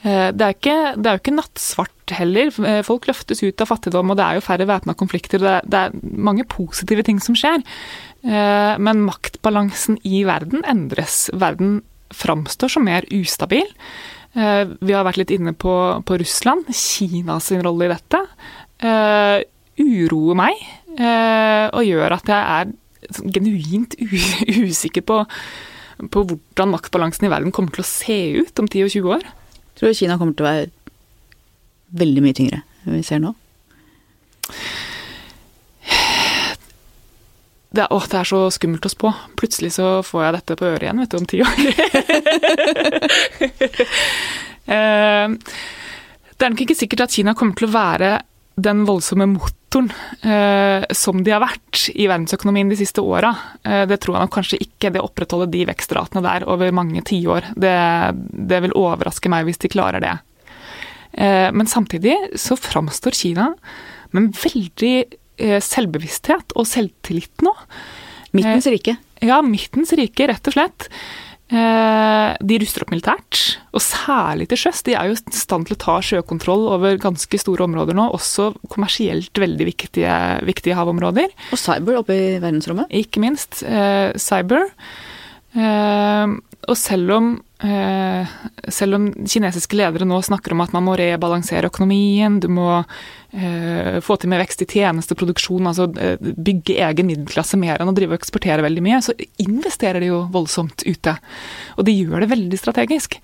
[0.03, 2.51] Eh, det er, ikke, det er jo ikke nattsvart heller.
[2.67, 5.39] Eh, folk løftes ut av fattigdom, og det er jo færre væpna konflikter.
[5.39, 5.95] Det er, det er
[6.27, 7.63] mange positive ting som skjer.
[8.23, 11.25] Eh, men maktbalansen i verden endres.
[11.33, 11.81] Verden
[12.15, 13.67] framstår som mer ustabil.
[14.33, 16.69] Vi har vært litt inne på, på Russland.
[16.73, 18.21] Kinas rolle i dette
[19.83, 20.63] uroer meg,
[21.69, 22.73] og gjør at jeg er
[23.35, 23.93] genuint
[24.65, 25.21] usikker på
[26.11, 29.27] på hvordan maktbalansen i verden kommer til å se ut om 10 og 20 år?
[29.77, 30.71] Tror du Kina kommer til å være
[32.03, 33.33] veldig mye tyngre enn vi ser nå?
[37.73, 39.09] Det er, å, det er, så skummelt å spå.
[39.39, 41.57] Plutselig så får jeg dette på øret igjen, vet du, om ti år.
[44.63, 48.11] Eh, det er nok ikke sikkert at Kina kommer til å være
[48.63, 49.89] den voldsomme motoren
[50.23, 53.33] eh, som de har vært i verdensøkonomien de siste åra,
[53.67, 54.93] eh, det tror jeg nok kanskje ikke.
[54.95, 57.51] Det opprettholder de vekstratene der over mange tiår.
[57.59, 57.75] Det,
[58.53, 60.15] det vil overraske meg hvis de klarer det.
[61.13, 63.51] Men samtidig så framstår Kina
[64.15, 64.95] med en veldig
[65.37, 67.53] selvbevissthet og selvtillit nå.
[68.33, 68.97] Midtens rike.
[69.23, 70.89] Ja, midtens rike, rett og slett.
[71.53, 73.39] Eh, de ruster opp militært,
[73.75, 74.81] og særlig til sjøs.
[74.87, 78.53] De er jo i stand til å ta sjøkontroll over ganske store områder nå, også
[78.73, 80.15] kommersielt veldig viktige,
[80.47, 81.29] viktige havområder.
[81.53, 82.89] Og cyber oppe i verdensrommet?
[83.03, 83.61] Ikke minst.
[83.67, 84.71] Eh, cyber.
[86.69, 87.27] Og selv om,
[87.59, 88.29] eh,
[88.71, 92.85] selv om kinesiske ledere nå snakker om at man må rebalansere økonomien, du må
[93.33, 97.95] eh, få til mer vekst i tjenesteproduksjon, altså eh, bygge egen middelklasse mer enn å
[97.97, 101.17] drive og eksportere veldig mye, så investerer de jo voldsomt ute.
[101.77, 103.19] Og de gjør det veldig strategisk.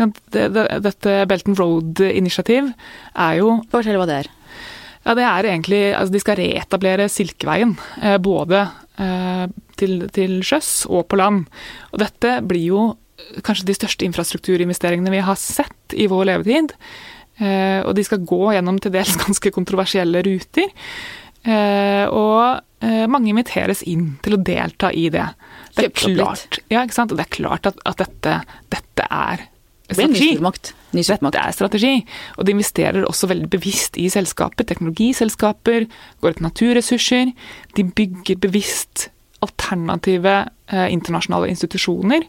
[0.00, 2.70] Dette Belt and Road-initiativ
[3.14, 4.30] er jo Fortell hva det er.
[5.04, 7.76] Ja, det er egentlig Altså, de skal reetablere Silkeveien.
[8.02, 8.66] Eh, både
[9.00, 9.46] eh,
[9.80, 11.46] til, til sjøs og på land.
[11.92, 12.82] Og dette blir jo
[13.44, 16.74] kanskje de største infrastrukturinvesteringene vi har sett i vår levetid.
[17.40, 20.72] Eh, og de skal gå gjennom til dels ganske kontroversielle ruter.
[22.10, 25.24] og mange inviteres inn til å delta i det.
[25.76, 26.82] Det er klart, ja?
[26.84, 28.34] Og det er klart at, at dette,
[28.72, 29.46] dette er
[29.94, 30.36] strategi.
[30.92, 31.94] Dette er strategi.
[32.38, 34.66] Og de investerer også veldig bevisst i selskaper.
[34.68, 35.86] Teknologiselskaper,
[36.20, 37.32] går etter naturressurser.
[37.76, 39.08] De bygger bevisst
[39.44, 40.36] alternative
[40.72, 42.26] eh, internasjonale institusjoner.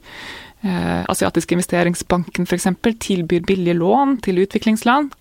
[0.62, 2.67] Eh, Asiatiske investeringsbanken f.eks.
[3.02, 5.13] tilbyr billige lån til utviklingsland.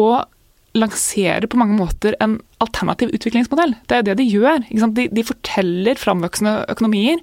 [0.00, 0.24] Og
[0.72, 3.74] lanserer på mange måter en alternativ utviklingsmodell.
[3.88, 4.62] Det er det de gjør.
[4.96, 7.20] De, de, forteller framvoksende økonomier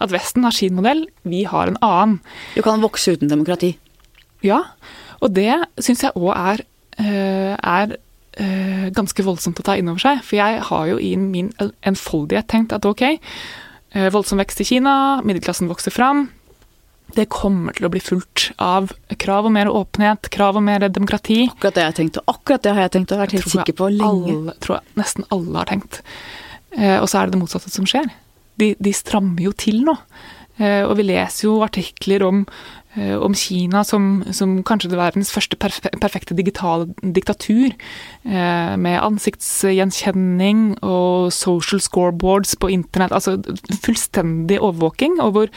[0.00, 2.18] at Vesten har sin modell, vi har en annen.
[2.54, 3.74] Du kan vokse uten demokrati.
[4.44, 4.62] Ja,
[5.20, 6.64] og det syns jeg òg er,
[7.00, 7.96] eh, er
[8.40, 10.24] eh, ganske voldsomt å ta inn over seg.
[10.26, 11.52] For jeg har jo i min
[11.86, 13.04] enfoldighet tenkt at ok,
[13.96, 14.96] øh, voldsom vekst i Kina,
[15.26, 16.28] middelklassen vokser fram
[17.14, 21.44] det kommer til å bli fulgt av krav om mer åpenhet, krav om mer demokrati.
[21.52, 24.34] Akkurat det jeg tenkte, akkurat det har jeg tenkt og vært helt sikker på lenge.
[24.34, 26.00] Alle, tror jeg nesten alle har tenkt.
[26.74, 28.10] Eh, og så er det det motsatte som skjer.
[28.60, 29.94] De, de strammer jo til nå.
[30.56, 32.44] Eh, og vi leser jo artikler om,
[32.96, 37.74] eh, om Kina som, som, kanskje det verdens første perfekte digitale diktatur.
[38.24, 43.12] Eh, med ansiktsgjenkjenning og social scoreboards på internett.
[43.12, 43.36] Altså
[43.84, 45.20] fullstendig overvåking.
[45.20, 45.52] og hvor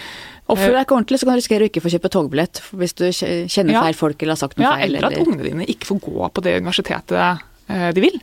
[0.50, 3.04] Oppfør deg ikke ordentlig, så kan du risikere å ikke få kjøpe togbillett hvis du
[3.14, 3.84] kjenner ja.
[3.86, 4.96] feil folk eller har sagt noe ja, feil.
[4.98, 7.44] Eller at ungene dine ikke får gå på det universitetet
[7.94, 8.18] de vil.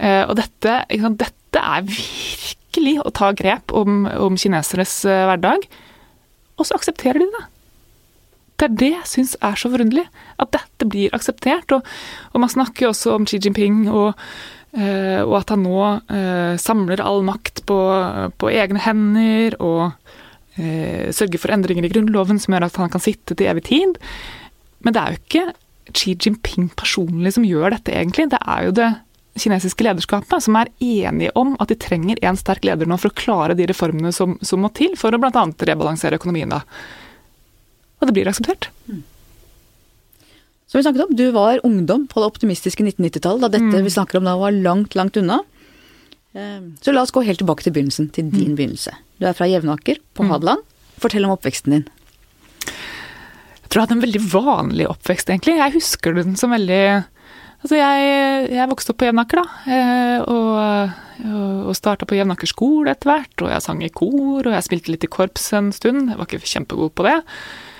[0.00, 5.68] Og dette, dette er virkelig å ta grep om, om kineseres hverdag,
[6.58, 7.44] og så aksepterer de det.
[8.60, 10.04] Det er det jeg syns er så forunderlig.
[10.38, 11.72] At dette blir akseptert.
[11.74, 11.86] Og,
[12.32, 14.12] og man snakker jo også om Xi Jinping og,
[14.76, 15.88] og at han nå
[16.62, 17.78] samler all makt på,
[18.38, 19.56] på egne hender.
[19.58, 19.90] og
[20.60, 23.98] eh, sørger for endringer i grunnloven som gjør at han kan sitte til evig tid.
[24.82, 25.46] Men det er jo ikke
[25.92, 28.30] Xi Jinping personlig som gjør dette, egentlig.
[28.32, 28.90] Det er jo det
[29.38, 33.16] kinesiske lederskapet som er enige om at de trenger en sterk leder nå for å
[33.16, 35.46] klare de reformene som, som må til for å bl.a.
[35.68, 36.52] rebalansere økonomien.
[36.52, 36.60] da.
[38.00, 38.68] Og det blir akseptert.
[38.90, 39.00] Mm.
[40.68, 43.84] Som vi snakket om, Du var ungdom på det optimistiske 1990-tallet, da dette mm.
[43.84, 45.42] vi snakker om da var langt, langt unna.
[46.32, 48.56] Ehm, så la oss gå helt tilbake til begynnelsen, til din mm.
[48.56, 48.94] begynnelse.
[49.20, 50.32] Du er fra Jevnaker på mm.
[50.32, 50.64] Hadeland.
[51.02, 51.84] Fortell om oppveksten din.
[52.64, 55.58] Jeg tror jeg hadde en veldig vanlig oppvekst, egentlig.
[55.60, 56.82] Jeg husker den som veldig
[57.62, 59.74] Altså, jeg, jeg vokste opp på Jevnaker, da.
[59.76, 61.02] Eh, og,
[61.68, 63.44] og starta på Jevnaker skole etter hvert.
[63.44, 66.10] Og jeg sang i kor, og jeg spilte litt i korps en stund.
[66.10, 67.20] Jeg var ikke kjempegod på det.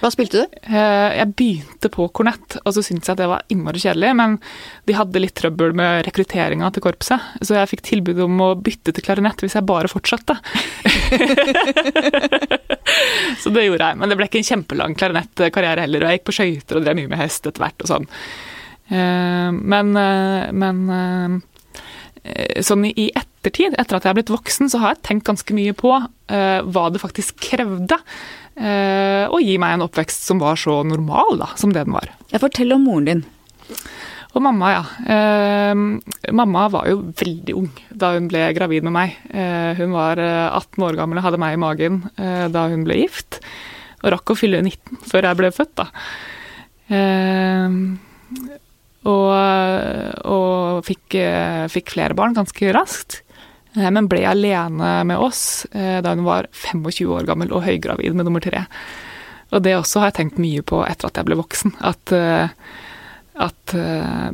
[0.03, 0.55] Hva spilte du?
[0.67, 4.13] Eh, jeg begynte på kornett, og så syntes jeg at det var innmari kjedelig.
[4.19, 4.39] Men
[4.87, 8.95] de hadde litt trøbbel med rekrutteringa til korpset, så jeg fikk tilbud om å bytte
[8.95, 10.39] til klarinett hvis jeg bare fortsatte.
[13.43, 13.99] så det gjorde jeg.
[13.99, 16.99] Men det ble ikke en kjempelang klarinettkarriere heller, og jeg gikk på skøyter og drev
[17.03, 18.11] mye med hest etter hvert og sånn.
[18.89, 21.43] Eh, men, eh, men
[22.63, 25.73] sånn i ettertid, etter at jeg er blitt voksen, så har jeg tenkt ganske mye
[25.75, 27.99] på hva det faktisk krevde
[28.55, 32.13] å gi meg en oppvekst som var så normal da, som det den var.
[32.31, 33.25] Jeg Fortell om moren din.
[34.33, 34.85] Og mamma, ja.
[35.13, 35.75] Eh,
[36.33, 39.19] mamma var jo veldig ung da hun ble gravid med meg.
[39.29, 42.87] Eh, hun var 18 eh, år gammel og hadde meg i magen eh, da hun
[42.87, 43.43] ble gift.
[44.03, 45.87] Og rakk å fylle 19 før jeg ble født, da.
[49.03, 51.19] Eh, og, og fikk,
[51.73, 53.23] fikk, flere barn ganske raskt.
[53.77, 58.17] Eh, men ble alene med oss eh, da hun var 25 år gammel og høygravid
[58.17, 58.67] med nummer tre.
[59.53, 61.77] Og det også har jeg tenkt mye på etter at jeg ble voksen.
[61.85, 62.49] At, eh,
[63.43, 63.75] at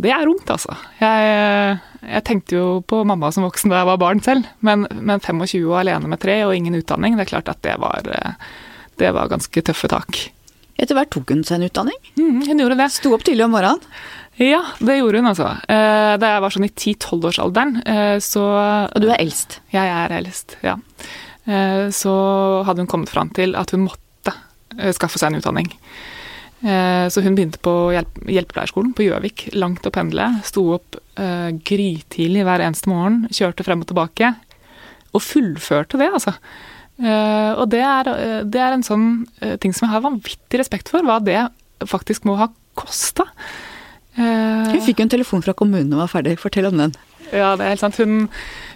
[0.03, 0.75] det er ungt, altså.
[0.99, 5.23] Jeg, jeg, tenkte jo på mamma som voksen da jeg var barn selv, men, men
[5.23, 8.11] 25 og alene med tre og ingen utdanning, det er klart at det var,
[8.99, 10.19] det var ganske tøffe tak.
[10.79, 11.99] Etter hvert tok hun seg en utdanning?
[12.19, 12.91] Mm, hun gjorde det.
[12.95, 13.83] Sto opp tidlig om morgenen?
[14.39, 15.49] Ja, det gjorde hun altså.
[15.67, 18.45] Eh, da jeg var sånn i 10-12-årsalderen, eh, så
[18.87, 19.59] Og du er eldst?
[19.73, 20.77] Ja, Jeg er eldst, ja.
[21.47, 24.35] Eh, så hadde hun kommet fram til at hun måtte
[24.95, 25.73] skaffe seg en utdanning.
[26.61, 30.27] Så hun begynte på hjelpepleierskolen på Gjøvik, langt å pendle.
[30.45, 34.35] Sto opp grytidlig hver eneste morgen, kjørte frem og tilbake.
[35.15, 36.35] Og fullførte det, altså.
[37.63, 38.13] Og det er,
[38.45, 39.09] det er en sånn
[39.63, 41.41] ting som jeg har vanvittig respekt for, hva det
[41.89, 43.27] faktisk må ha kosta.
[44.19, 46.39] Hun fikk jo en telefon fra kommunen og var ferdig.
[46.43, 46.97] Fortell om den.
[47.29, 47.99] Ja, det er helt sant.
[48.01, 48.29] Hun,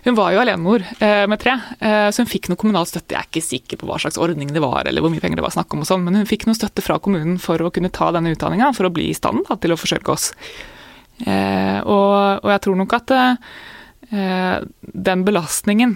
[0.05, 3.15] hun var jo alenemor uh, med tre, uh, så hun fikk noe kommunal støtte.
[3.15, 5.47] Jeg er ikke sikker på hva slags ordning det var, eller hvor mye penger det
[5.47, 7.93] var snakk om, og sånn, men hun fikk noe støtte fra kommunen for å kunne
[7.95, 10.33] ta denne utdanninga, for å bli i stand da, til å forsørge oss.
[11.23, 13.13] Og, og, jeg tror nok at
[14.11, 15.93] den belastningen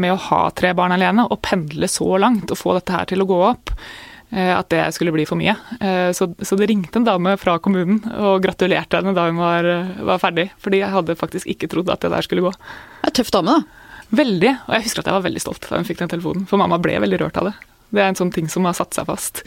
[0.00, 3.20] med å ha tre barn alene, og pendle så langt og få dette her til
[3.20, 5.56] å gå opp, Eh, at det skulle bli for mye.
[5.82, 9.66] Eh, så, så, det ringte en dame fra kommunen og gratulerte henne da hun var,
[9.98, 10.50] var, ferdig.
[10.62, 12.52] Fordi jeg hadde faktisk ikke trodd at det der skulle gå.
[13.00, 13.90] Det er tøff dame, da.
[14.10, 14.54] Veldig.
[14.66, 16.46] Og jeg husker at jeg var veldig stolt da hun fikk den telefonen.
[16.50, 17.56] For mamma ble veldig rørt av det.
[17.90, 19.44] Det er en sånn ting som har satt seg fast.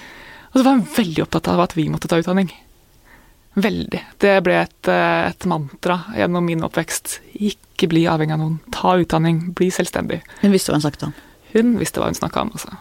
[0.52, 2.52] Og så var hun veldig opptatt av at vi måtte ta utdanning.
[3.54, 4.00] Veldig.
[4.24, 7.20] Det ble et, eh, et mantra gjennom min oppvekst.
[7.40, 8.60] Ikke bli avhengig av noen.
[8.72, 9.54] Ta utdanning.
[9.54, 10.24] Bli selvstendig.
[10.42, 11.14] Hun visste hva hun snakket om?
[11.54, 12.78] Hun visste hva hun snakka om, altså.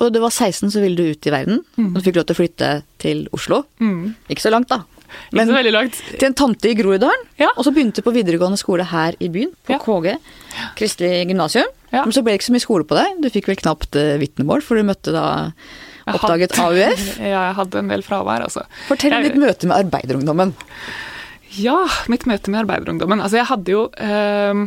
[0.00, 1.60] Og da du var 16 så ville du ut i verden.
[1.76, 1.90] Mm.
[1.92, 2.68] Og du fikk lov til å flytte
[3.02, 3.62] til Oslo.
[3.84, 4.14] Mm.
[4.32, 4.80] Ikke så langt, da.
[5.34, 5.96] Ikke så veldig langt.
[6.16, 7.48] Til en tante i Groruddalen, Ja.
[7.56, 9.78] og så begynte du på videregående skole her i byen, på Ja.
[9.82, 10.16] KG,
[10.78, 11.66] Kristelig gymnasium.
[11.92, 12.04] Ja.
[12.06, 13.20] Men så ble det ikke så mye skole på deg.
[13.20, 15.52] Du fikk vel knapt uh, vitnemål, for du møtte da
[16.06, 17.18] oppdaget hadde- AUF.
[17.32, 18.64] Ja, jeg hadde en del fravær, altså.
[18.88, 20.54] Fortell om Jeg- ditt møte med arbeiderungdommen.
[21.58, 21.76] Ja,
[22.08, 23.20] mitt møte med arbeiderungdommen.
[23.20, 24.62] Altså, jeg hadde jo eh,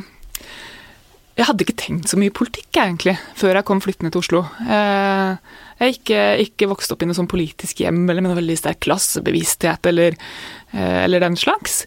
[1.34, 4.44] Jeg hadde ikke tenkt så mye politikk, egentlig, før jeg kom flyttende til Oslo.
[4.70, 6.12] Eh, jeg gikk
[6.44, 10.14] ikke, vokst opp i noe sånn politisk hjem eller med noe veldig sterk klassebevissthet eller,
[10.76, 11.80] eh, eller den slags.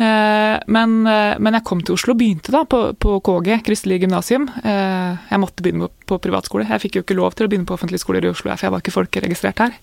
[0.00, 4.48] Eh, men, men jeg kom til Oslo og begynte da på, på KG, Kristelig gymnasium.
[4.64, 6.64] Jeg måtte begynne på, på privatskole.
[6.70, 8.72] Jeg fikk jo ikke lov til å begynne på offentlige skoler i Oslo, for jeg
[8.72, 9.76] var ikke folkeregistrert her.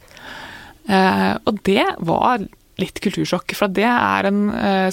[1.46, 2.42] Og det var
[2.82, 4.42] litt kultursjokk, for det er en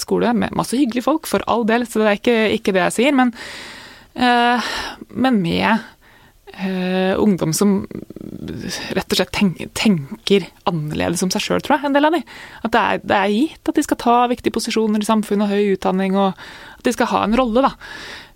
[0.03, 2.97] skole med masse hyggelige folk, for all del, så det er ikke, ikke det jeg
[2.99, 3.33] sier, men,
[4.17, 5.83] men med
[6.57, 7.79] eh, ungdom som
[8.95, 12.23] rett og slett tenk, tenker annerledes om seg sjøl, tror jeg, en del av de.
[12.63, 15.53] At det er, det er gitt at de skal ta viktige posisjoner i samfunnet og
[15.53, 16.33] høy utdanning, og
[16.77, 17.73] at de skal ha en rolle, da.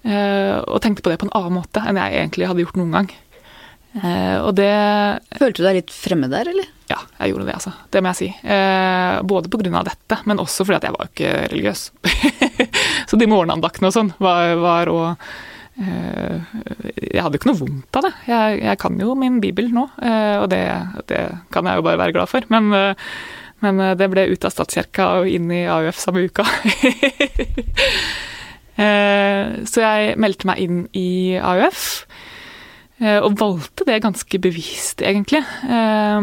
[0.02, 2.96] Eh, og tenkte på det på en annen måte enn jeg egentlig hadde gjort noen
[3.00, 3.12] gang.
[3.92, 4.72] Eh, og det
[5.36, 6.70] Følte du deg litt fremmed der, eller?
[6.92, 7.72] ja, jeg gjorde det, altså.
[7.92, 8.28] Det må jeg si.
[8.44, 9.84] Eh, både pga.
[9.88, 11.84] dette, men også fordi at jeg var jo ikke religiøs.
[13.10, 14.60] så de morgenandaktene og sånn var, eh,
[15.80, 18.11] Jeg hadde ikke noe vondt av det.
[18.28, 20.59] Jeg, jeg kan jo min bibel nå, eh, og det,
[21.09, 21.22] det
[21.53, 22.45] kan jeg jo bare være glad for.
[22.51, 22.93] Men, eh,
[23.63, 26.43] men eh, det ble ut av statskirka og inn i AUF samme uka.
[28.82, 31.82] Eh, så jeg meldte meg inn i AUF.
[33.03, 35.41] Eh, Og valgte det ganske bevisst, egentlig.
[35.67, 36.22] Eh,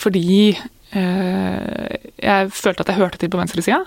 [0.00, 1.92] Fordi eh,
[2.22, 3.82] jeg følte at jeg hørte til på venstresida.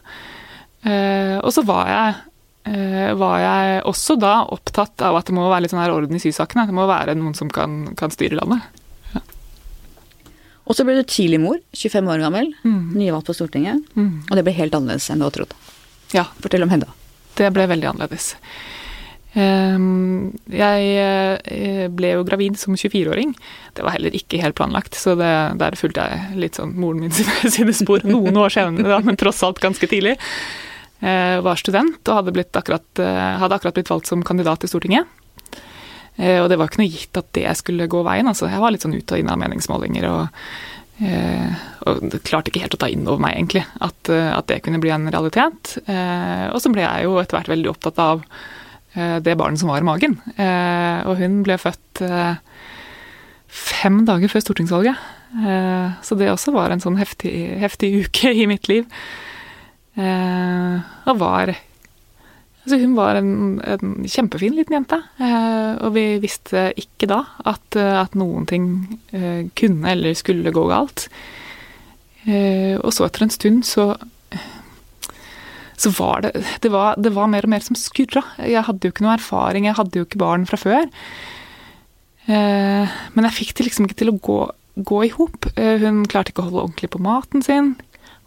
[0.86, 2.22] Eh, Og så var jeg, eh,
[2.66, 6.22] var jeg også da opptatt av at det må være litt sånn her orden i
[6.24, 6.66] sysakene.
[6.66, 8.66] Det må være noen som kan, kan styre landet.
[10.66, 12.96] Og så ble du tidlig mor, 25 år gammel, Mm.
[12.98, 13.84] nyvalgt på Stortinget.
[13.94, 14.24] Mm.
[14.32, 15.54] Og det ble helt annerledes enn du hadde trodd.
[16.16, 16.88] Ja, Fortell om henne.
[17.38, 18.32] det ble veldig annerledes.
[19.36, 23.36] Ehm, Jeg eh, ble jo gravid som 24-åring.
[23.76, 27.12] Det var heller ikke helt planlagt, så det, der fulgte jeg litt sånn moren min
[27.12, 28.00] sine, sine spor.
[28.08, 30.18] Noen år senere, da, men tross alt ganske tidlig.
[31.06, 35.06] Eh, Var student og hadde, akkurat, eh, hadde akkurat blitt valgt som kandidat til Stortinget.
[36.18, 38.28] Eh, Og det var ikke noe gitt at det skulle gå veien.
[38.28, 38.50] altså.
[38.50, 40.30] Jeg var litt sånn ut og inn av meningsmålinger og
[40.98, 44.80] og det klarte ikke helt å ta inn over meg, egentlig, at, at det kunne
[44.80, 45.74] bli en realitet.
[46.56, 48.22] Og så ble jeg jo etter hvert veldig opptatt av
[48.96, 50.16] det barnet som var i magen.
[50.40, 52.00] Og hun ble født
[53.52, 54.96] fem dager før stortingsvalget.
[56.00, 58.88] Så det også var en sånn heftig, heftig uke i mitt liv.
[59.96, 61.56] Eh, og var
[62.66, 67.78] Altså hun var en, en kjempefin liten jente, eh, og vi visste ikke da at,
[67.78, 68.66] eh, at noen ting
[69.14, 71.06] eh, kunne eller skulle gå galt.
[72.26, 73.92] Eh, og så etter en stund så
[75.78, 76.32] så var det
[76.64, 78.24] det var, det var mer og mer som skurra.
[78.42, 80.90] Jeg hadde jo ikke noe erfaring, jeg hadde jo ikke barn fra før.
[82.26, 84.40] Eh, men jeg fikk det liksom ikke til å gå,
[84.90, 85.50] gå i hop.
[85.54, 87.76] Eh, hun klarte ikke å holde ordentlig på maten sin.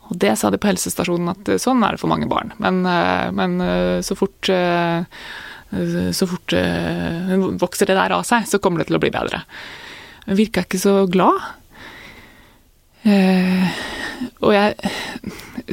[0.09, 2.55] Og det sa de på helsestasjonen at eh, sånn er det for mange barn.
[2.63, 4.53] Men, eh, men eh, så fort
[5.69, 9.43] så fort hun vokser det der av seg, så kommer det til å bli bedre.
[10.25, 11.43] Hun virka ikke så glad.
[14.41, 14.95] Og jeg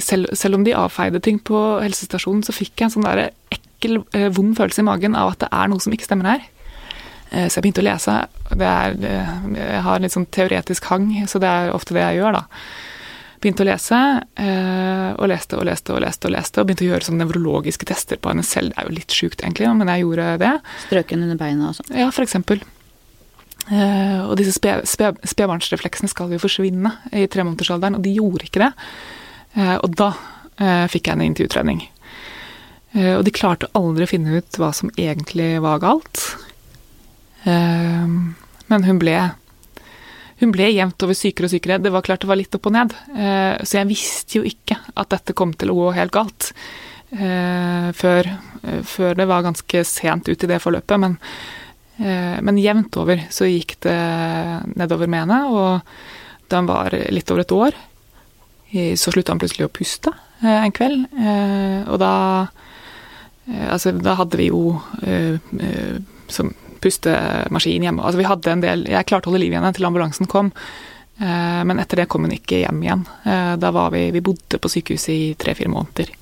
[0.03, 4.01] selv, selv om de avfeide ting på helsestasjonen, så fikk jeg en sånn der ekkel,
[4.35, 6.43] vond følelse i magen av at det er noe som ikke stemmer her.
[7.31, 8.17] Så jeg begynte å lese.
[8.51, 12.41] Er, jeg har en litt sånn teoretisk hang, så det er ofte det jeg gjør,
[12.41, 12.43] da.
[13.45, 13.97] Begynte å lese,
[14.41, 17.85] eh, og leste og leste og leste, og leste, og begynte å gjøre sånne nevrologiske
[17.85, 18.71] tester på henne selv.
[18.73, 20.53] Det er jo litt sjukt, egentlig, men jeg gjorde det.
[20.87, 21.91] Strøken under beina og sånn.
[21.93, 22.63] Ja, for eksempel.
[23.69, 28.63] Eh, og disse spe- spe- spedbarnsrefleksene skal jo forsvinne i tremånedersalderen, og de gjorde ikke
[28.65, 28.71] det.
[29.57, 30.11] Eh, og da
[30.89, 31.81] fikk jeg en til utredning.
[32.95, 36.21] og de klarte aldri å finne ut hva som egentlig var galt.
[37.43, 39.17] Men hun ble
[40.41, 41.79] hun ble jevnt over sykere og sykere.
[41.79, 42.95] Det var klart det var litt opp og ned.
[43.15, 46.49] Eh, så jeg visste jo ikke at dette kom til å gå helt galt.
[47.15, 48.31] Eh, før,
[48.63, 50.99] eh, før det var ganske sent ut i det forløpet.
[50.99, 51.17] Men,
[51.95, 53.95] men jevnt over så gikk det
[54.75, 57.77] nedover med henne, og da hun var litt over et år,
[58.99, 60.11] så slutta han plutselig å puste
[60.43, 61.07] en kveld.
[61.87, 62.11] Og da
[63.45, 64.73] Altså, da hadde vi jo
[66.27, 66.49] som
[66.85, 68.03] pustemaskin hjemme.
[68.05, 70.53] Altså, vi hadde en del Jeg klarte å holde liv i henne til ambulansen kom.
[71.17, 73.03] Eh, men etter det kom hun ikke hjem igjen.
[73.25, 76.13] Eh, da var vi Vi bodde på sykehuset i tre-fire måneder.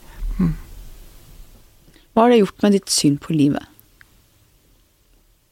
[2.14, 3.64] Hva har det gjort med ditt syn på livet?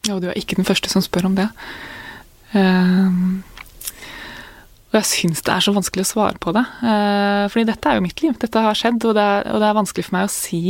[0.06, 1.48] Ja, du er ikke den første som spør om det.
[2.54, 3.10] Eh,
[4.92, 6.66] Og jeg syns det er så vanskelig å svare på det.
[6.84, 8.34] Eh, fordi dette er jo mitt liv.
[8.42, 10.62] Dette har skjedd, og det, er, og det er vanskelig for meg å si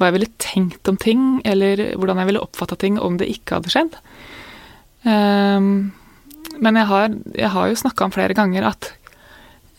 [0.00, 3.58] hva jeg ville tenkt om ting, eller hvordan jeg ville oppfatta ting om det ikke
[3.58, 3.98] hadde skjedd.
[5.04, 5.92] Um,
[6.60, 8.90] men jeg har, jeg har jo snakka om flere ganger at,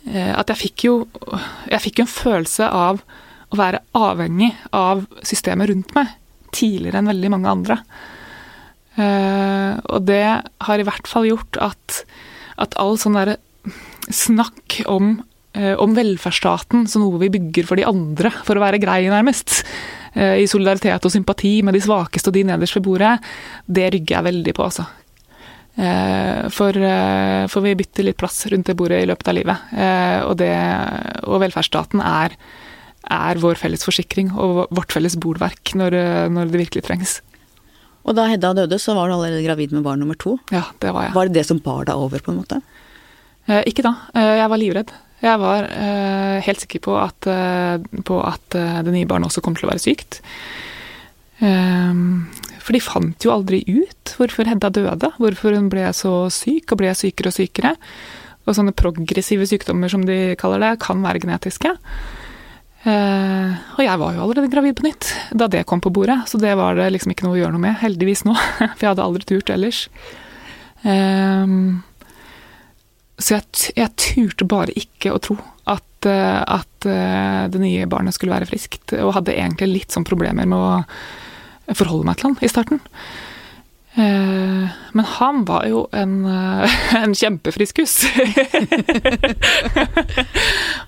[0.07, 0.93] uh, at jeg fikk jo
[1.69, 3.03] Jeg fikk en følelse av
[3.51, 6.15] å være avhengig av systemet rundt meg
[6.55, 7.77] tidligere enn veldig mange andre.
[8.97, 12.01] Uh, og det har i hvert fall gjort at,
[12.61, 13.37] at all sånn derre
[14.11, 15.13] snakk om,
[15.57, 19.61] uh, om velferdsstaten som noe vi bygger for de andre for å være grei, nærmest,
[20.11, 23.11] i solidaritet og sympati med de svakeste og de nederst ved bordet,
[23.63, 24.83] det rygger jeg veldig på, altså.
[26.51, 26.75] For,
[27.47, 29.69] for, vi bytter litt plass rundt det bordet i løpet av livet.
[30.27, 30.51] Og, det,
[31.23, 32.35] og velferdsstaten er,
[33.07, 35.95] er, vår felles forsikring og vårt felles bolverk når,
[36.35, 37.21] når, det virkelig trengs.
[38.03, 40.37] Og da Hedda døde, så var du allerede gravid med barn nummer to.
[40.51, 41.15] Ja, det Var jeg.
[41.15, 42.61] Var det det som bar deg over, på en måte?
[43.47, 43.95] Eh, ikke da.
[44.15, 44.93] Eh, jeg var livredd.
[45.21, 47.27] Jeg var eh, helt sikker på at,
[48.07, 50.21] på at det nye barnet også kom til å være sykt.
[51.41, 56.81] For de fant jo aldri ut hvorfor Hedda døde, hvorfor hun ble så syk og
[56.81, 57.71] ble sykere og sykere.
[58.45, 61.73] Og sånne progressive sykdommer, som de kaller det, kan være genetiske.
[62.85, 66.55] og jeg var jo allerede gravid på nytt da det kom på bordet, så det
[66.57, 68.33] var det liksom ikke noe å gjøre noe med, heldigvis nå.
[68.77, 69.85] For jeg hadde aldri turt ellers.
[73.21, 75.37] Så jeg, jeg, turte bare ikke å tro
[75.69, 80.57] at, at det nye barnet skulle være friskt, og hadde egentlig litt sånn problemer med
[80.57, 82.81] å forholde meg til han i starten.
[83.93, 88.05] Eh, men han var jo en, eh, en kjempefriskus.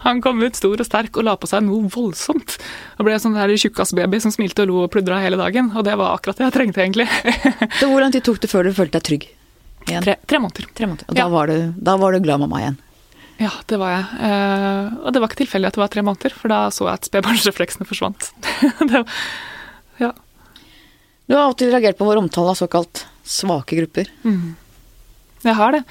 [0.05, 2.57] han kom ut stor og sterk og la på seg noe voldsomt.
[2.97, 5.73] Og ble en sånn tjukkasbaby som smilte og lo og pludra hele dagen.
[5.75, 7.09] Og det var akkurat det jeg trengte, egentlig.
[7.79, 9.31] Så Hvor lang tok det før du følte deg trygg?
[9.83, 10.67] Tre, tre, måneder.
[10.73, 11.09] Tre måneder.
[11.09, 11.23] Og ja.
[11.23, 12.79] da, var du, da, var du, glad mamma igjen?
[13.41, 14.05] Ja, det var jeg.
[14.29, 17.01] Eh, og det var ikke tilfeldig at det var tre måneder, for da så jeg
[17.01, 18.29] at spedbarnsrefleksene forsvant.
[18.91, 19.03] det
[20.01, 20.13] ja.
[21.25, 24.09] Du har alltid reagert på vår omtale av såkalt svake grupper.
[24.23, 24.55] Mm.
[25.43, 25.83] Jeg har det.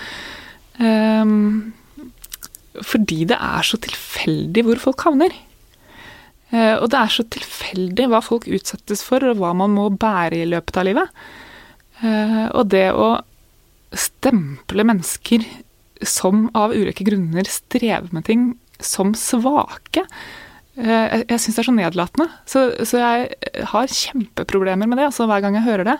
[0.78, 1.72] Um,
[2.80, 5.34] fordi det er så tilfeldig hvor folk havner.
[6.52, 10.42] Uh, og det er så tilfeldig hva folk utsettes for, og hva man må bære
[10.42, 11.22] i løpet av livet.
[12.02, 13.14] Uh, og det å
[13.98, 15.44] stemple mennesker
[16.02, 18.46] som av ulike grunner strever med ting,
[18.82, 20.06] som svake,
[20.72, 22.26] Eh, jeg, jeg syns det er så nedlatende.
[22.48, 25.96] Så, så, jeg har kjempeproblemer med det altså, hver gang jeg hører det.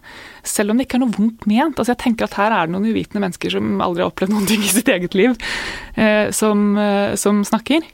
[0.49, 1.77] Selv om det ikke er noe vondt ment.
[1.77, 4.49] Altså, jeg tenker at her er det noen uvitende mennesker som aldri har opplevd noen
[4.49, 5.37] ting i sitt eget liv,
[6.01, 7.85] eh, som, eh, som, snakker.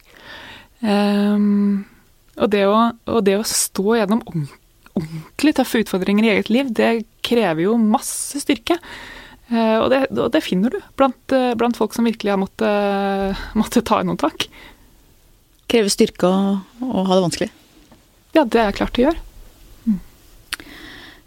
[0.78, 1.82] Um,
[2.38, 2.74] og, det å,
[3.10, 4.20] og, det å, stå gjennom
[4.94, 6.92] ordentlig tøffe utfordringer i eget liv, det
[7.26, 8.78] krever jo masse styrke.
[9.48, 13.84] Uh, og, det, og, det, finner du blant, blant folk som virkelig har måttet, måtte
[13.86, 14.48] ta noen tak
[15.68, 17.50] krever styrke å, ha det vanskelig.
[18.36, 19.20] Ja, det er klart det gjør.
[19.84, 19.98] Mm.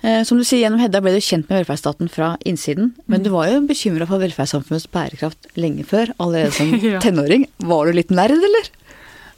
[0.01, 2.93] Eh, som du sier, gjennom Hedda ble du kjent med velferdsstaten fra innsiden.
[3.05, 3.25] Men mm.
[3.25, 7.01] du var jo bekymra for velferdssamfunnets bærekraft lenge før, allerede som ja.
[7.03, 7.47] tenåring.
[7.61, 8.71] Var du litt nerd, eller?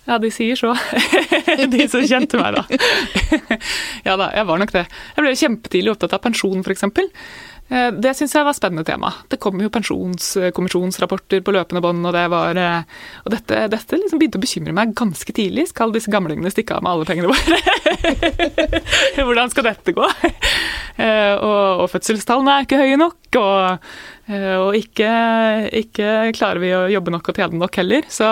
[0.03, 0.73] Ja, de sier så.
[1.73, 2.63] de som kjente meg, da.
[4.07, 4.83] ja da, jeg var nok det.
[5.15, 6.87] Jeg ble kjempetidlig opptatt av pensjon, f.eks.
[7.73, 9.09] Eh, det syns jeg var spennende tema.
[9.31, 12.85] Det kom jo pensjonskommisjonsrapporter på løpende bånd, og det var eh,
[13.25, 15.69] Og dette, dette liksom begynte å bekymre meg ganske tidlig.
[15.71, 17.59] Skal disse gamlingene stikke av med alle pengene våre?
[19.25, 20.09] Hvordan skal dette gå?
[20.93, 23.87] Eh, og, og fødselstallene er ikke høye nok, og,
[24.61, 25.13] og ikke,
[25.81, 28.05] ikke, klarer vi å jobbe nok og tjene nok heller.
[28.13, 28.29] Så,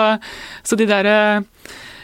[0.62, 1.40] så de der Eh,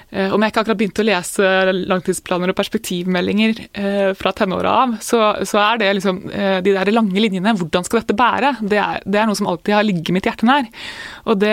[0.08, 5.20] om jeg ikke akkurat begynte å lese langtidsplaner og perspektivmeldinger eh, fra tenåra av, så,
[5.44, 7.52] så, er det liksom eh, de der lange linjene.
[7.58, 8.54] Hvordan skal dette bære?
[8.64, 10.70] Det er, det er noe som alltid har ligget mitt hjerte nær.
[11.28, 11.52] Og det,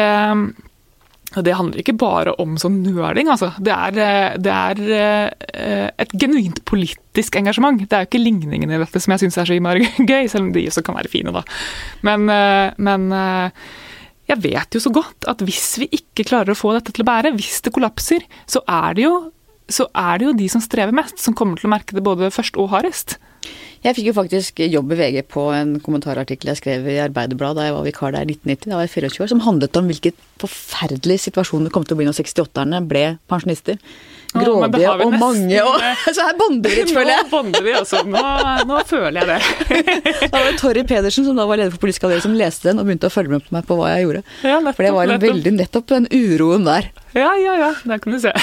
[1.36, 3.52] det handler ikke bare om sånn nøling, altså.
[3.60, 7.84] Det er, det er et genuint politisk engasjement.
[7.84, 10.48] Det er jo ikke ligningene i dette som jeg syns er så innmari gøy, selv
[10.48, 11.44] om de også kan være fine, da.
[12.08, 12.32] Men,
[12.80, 13.12] men
[14.30, 17.10] jeg vet jo så godt at hvis vi ikke klarer å få dette til å
[17.10, 19.14] bære, hvis det kollapser, så er det jo,
[19.92, 22.58] er det jo de som strever mest, som kommer til å merke det både først
[22.62, 23.20] og hardest.
[23.86, 27.68] Jeg fikk jo faktisk jobb i VG på en kommentarartikkel jeg skrev i Arbeiderbladet da
[27.68, 30.16] jeg var vikar der i 1990, da var jeg 24 år, som handlet om hvilken
[30.42, 33.78] forferdelig situasjon det kom til å bli når 68-erne ble pensjonister
[34.38, 35.76] grådige og mange og
[36.16, 37.26] Så her bonder vi litt, føler jeg.
[37.26, 38.02] Nå bonder vi, også.
[38.10, 38.24] Nå,
[38.70, 39.80] nå føler jeg det.
[40.32, 42.82] da var det Torry Pedersen, som da var leder for Politisk avdeling, som leste den
[42.82, 44.24] og begynte å følge med på meg på hva jeg gjorde.
[44.44, 45.26] Ja, nettopp, for det var nettopp.
[45.30, 46.92] veldig nettopp den uroen der.
[47.16, 47.72] Ja, ja, ja.
[47.88, 48.34] Der kan du se.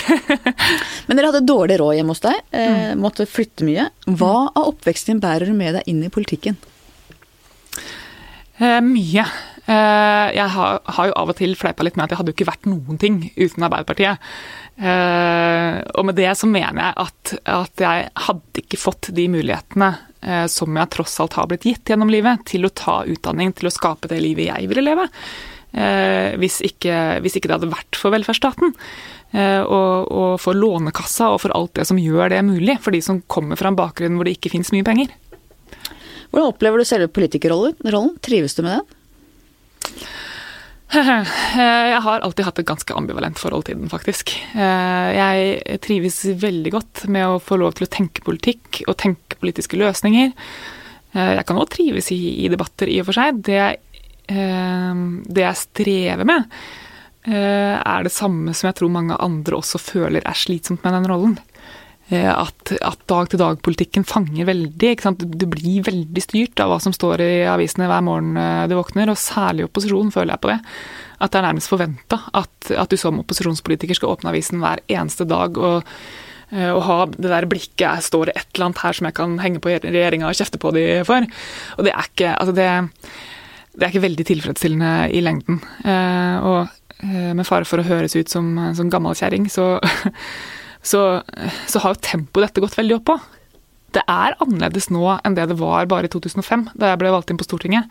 [1.07, 2.38] Men dere hadde dårlig råd hjemme hos deg.
[2.51, 3.03] Eh, mm.
[3.03, 3.88] måtte flytte mye.
[4.09, 6.57] Hva av oppveksten din bærer du med deg inn i politikken?
[8.62, 9.26] Eh, mye.
[9.63, 12.49] Jeg har, har jo av og til fleipa litt med at jeg hadde jo ikke
[12.49, 14.19] vært noen ting uten Arbeiderpartiet.
[14.83, 19.93] Og med det så mener jeg at, at jeg hadde ikke fått de mulighetene
[20.51, 23.75] som jeg tross alt har blitt gitt gjennom livet, til å ta utdanning, til å
[23.75, 25.07] skape det livet jeg ville leve.
[26.43, 28.75] Hvis ikke, hvis ikke det hadde vært for velferdsstaten.
[29.33, 33.01] Eh, og, og, for Lånekassa og for alt det som gjør det mulig for de
[33.05, 35.15] som kommer fra en bakgrunn hvor det ikke finnes mye penger.
[36.33, 38.19] Hvordan opplever du selve politikerrollen?
[38.25, 38.99] Trives du med den?
[40.93, 44.35] Jeg har alltid hatt et ganske ambivalent forhold til den, faktisk.
[44.53, 49.39] Eh, jeg trives veldig godt med å få lov til å tenke politikk og tenke
[49.41, 50.35] politiske løsninger.
[51.16, 53.41] Eh, jeg kan òg trives i, debatter, i og for seg.
[53.41, 53.62] Det,
[54.28, 56.45] det jeg strever med,
[57.22, 61.07] Eh, er det samme som jeg tror mange andre også føler er slitsomt med den
[61.11, 61.37] rollen.
[62.13, 64.91] Eh, at, at dag-til-dag-politikken fanger veldig.
[65.33, 69.13] Du blir veldig styrt av hva som står i avisene hver morgen eh, du våkner,
[69.13, 70.59] og særlig i opposisjon føler jeg på det.
[71.23, 75.25] At det er nærmest forventa at, at, du som opposisjonspolitiker skal åpne avisen hver eneste
[75.31, 75.89] dag og,
[76.53, 79.63] og ha det der blikket Står det et eller annet her som jeg kan henge
[79.63, 81.25] på regjeringa og kjefte på de for?
[81.79, 82.67] Og det er ikke, altså det,
[83.73, 85.63] det er ikke veldig tilfredsstillende i lengden.
[86.43, 86.67] og
[87.03, 89.75] Eh, med fare for å høres ut som, som gammel kjerring, så,
[90.83, 91.22] så,
[91.70, 93.16] så, har jo tempoet dette gått veldig opp på.
[93.95, 97.33] Det er annerledes nå enn det det var bare i 2005, da jeg ble valgt
[97.33, 97.91] inn på Stortinget.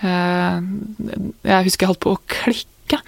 [0.00, 0.58] Eh,
[1.48, 3.00] jeg husker jeg holdt på å klikke.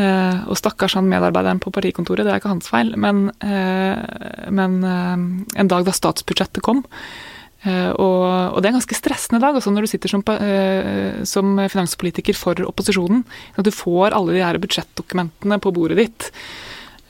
[0.00, 5.70] Eh, og stakkars han medarbeideren på partikontoret, det er ikke hans feil, men, men en
[5.70, 6.84] dag da statsbudsjettet kom,
[7.60, 10.22] og, og, det er en ganske stressende dag, også når du sitter som,
[11.28, 13.20] som finanspolitiker for opposisjonen.
[13.60, 16.30] At du får alle de her budsjettdokumentene på bordet ditt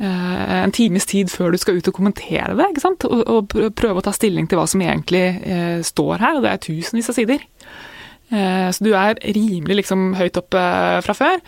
[0.01, 2.71] en times tid før du skal ut og kommentere det.
[2.73, 3.05] ikke sant?
[3.05, 5.25] Og, prøve å ta stilling til hva som egentlig
[5.85, 6.39] står her.
[6.39, 7.45] Og det er tusenvis av sider.
[8.31, 10.63] så du er rimelig liksom høyt oppe
[11.05, 11.43] fra før.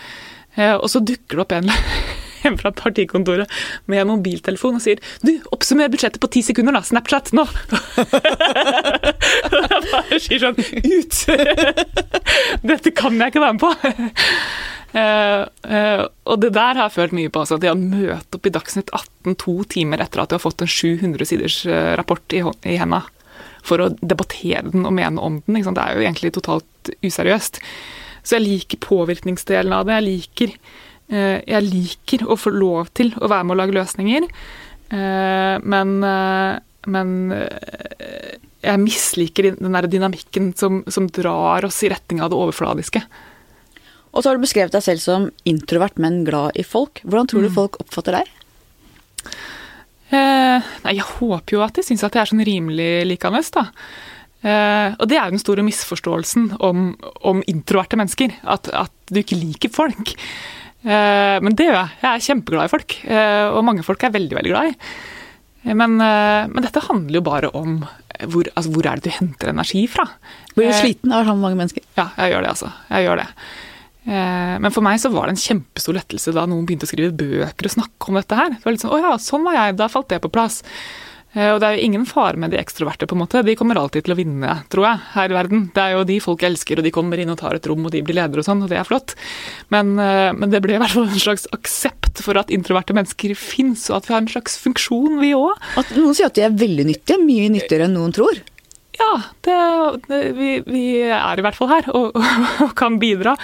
[0.83, 1.73] og så dukker det opp en
[2.43, 3.51] hjem fra partikontoret
[3.91, 6.83] med en mobiltelefon og sier Du, oppsummer budsjettet på ti sekunder, da!
[6.87, 7.47] Snapchat, nå!
[9.53, 11.15] jeg bare sier sånn Ut!
[12.73, 13.73] Dette kan jeg ikke være med på!
[14.93, 17.45] Uh, uh, og det der har jeg følt mye på.
[17.45, 20.65] Altså, det å møte opp i Dagsnytt 18 to timer etter at du har fått
[20.65, 23.01] en 700 siders uh, rapport i, i henda,
[23.65, 25.63] for å debattere den og mene om den.
[25.63, 27.63] Det er jo egentlig totalt useriøst.
[28.23, 29.99] Så jeg liker påvirkningsdelen av det.
[29.99, 34.29] Jeg liker Eh, jeg liker å få lov til å være med å lage løsninger,
[34.93, 36.61] eh, men, eh,
[36.93, 37.11] men
[38.63, 43.03] jeg misliker den der dynamikken som, som, drar oss i retning av det overfladiske.
[44.13, 47.01] Og så har du beskrevet deg selv som introvert, men glad i folk.
[47.03, 47.57] Hvordan tror du mm.
[47.57, 48.33] folk oppfatter deg?
[50.13, 53.69] Eh, nei, jeg håper jo at de syns at jeg er sånn rimelig likende, da.
[54.43, 56.91] Eh, og det er jo den store misforståelsen om,
[57.29, 58.35] om introverte mennesker.
[58.43, 60.15] At, at, du ikke liker folk.
[60.83, 61.97] Eh, men det gjør jeg.
[62.03, 64.95] Jeg er kjempeglad i folk, eh, og mange folk er veldig, veldig glad i.
[65.63, 69.53] Eh, men, men dette handler jo bare om hvor, altså, hvor, er det du henter
[69.53, 70.07] energi fra.
[70.57, 71.85] Blir du sliten av å ha mange mennesker?
[71.99, 72.73] Ja, jeg gjør det, altså.
[72.91, 73.29] Jeg gjør det.
[74.03, 77.69] Men for meg så var det en kjempestor lettelse da noen begynte å skrive bøker
[77.69, 78.51] og snakke om dette her.
[78.57, 80.59] Det var litt sånn, å ja, sånn var jeg, da falt det på plass.
[81.33, 83.43] Eh, og det er jo ingen fare med de ekstroverte, på en måte.
[83.47, 85.65] De kommer alltid til å vinne, tror jeg, her i verden.
[85.73, 87.95] Det er jo de folk elsker, og de kommer inn og tar et rom, og
[87.95, 89.17] de blir ledere og sånn, og det er flott.
[89.73, 93.35] Men, eh, men det ble i hvert fall en slags aksept for at introverte mennesker
[93.39, 95.57] fins, og at vi har en slags funksjon, vi òg.
[95.97, 98.43] Noen sier at de er veldig nyttige, mye nyttigere enn noen tror.
[99.01, 99.13] Ja,
[99.47, 99.57] det,
[100.09, 102.19] det, vi, vi, er i hvert fall her og,
[102.65, 103.39] og kan bidra.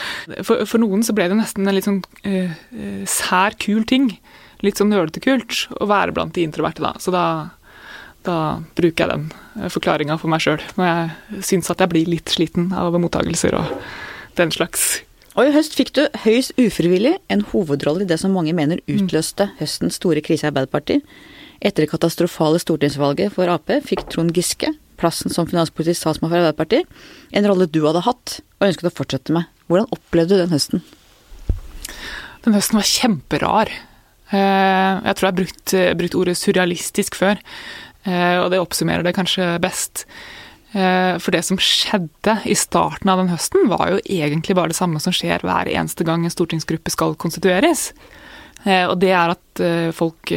[0.45, 2.53] For, for, noen så ble det nesten en litt sånn uh,
[3.09, 4.13] sær, kul ting.
[4.61, 6.93] Litt sånn nølete kult å være blant de introverte, da.
[7.01, 7.25] Så da
[8.29, 8.39] da
[8.79, 9.27] bruker jeg den
[9.59, 13.57] eh, forklaringa for meg sjøl, når jeg syns at jeg blir litt sliten av mottagelser
[13.59, 13.77] og
[14.39, 15.01] den slags.
[15.39, 19.53] Og i høst fikk du høyst ufrivillig en hovedrolle i det som mange mener utløste
[19.61, 21.05] høstens store krise i Arbeiderpartiet.
[21.59, 26.89] Etter det katastrofale stortingsvalget for Ap fikk Trond Giske plassen som finanspolitisk statsmann for Arbeiderpartiet,
[27.31, 29.47] en rolle du hadde hatt og ønsket å fortsette med.
[29.71, 30.83] Hvordan opplevde du den høsten?
[32.45, 33.71] Den høsten var kjemperar.
[34.29, 37.41] Eh, jeg tror jeg har brukt, brukt ordet surrealistisk før.
[38.09, 40.07] Eh, og det oppsummerer det kanskje best.
[40.73, 44.79] Eh, for det som skjedde i starten av den høsten, var jo egentlig bare det
[44.79, 47.91] samme som skjer hver eneste gang en stortingsgruppe skal konstitueres.
[48.65, 49.45] Eh, og det er at
[49.91, 50.31] folk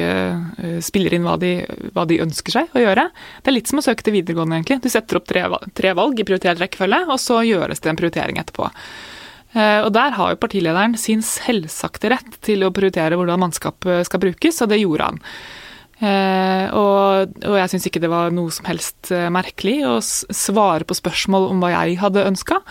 [0.82, 1.52] spiller inn hva de,
[1.94, 3.04] hva de, ønsker seg å gjøre.
[3.38, 4.80] Det er litt som å søke til videregående, egentlig.
[4.82, 8.72] Du setter opp tre, valg i prioritert rekkefølge, og så gjøres det en prioritering etterpå.
[9.54, 14.64] Og der har jo partilederen sin selvsagte rett til å prioritere hvordan mannskapet skal brukes,
[14.66, 15.22] og det gjorde han.
[16.02, 20.88] Eh, og, og, jeg syns ikke det var noe som helst eh, merkelig å svare
[20.88, 22.62] på spørsmål om hva jeg hadde ønska.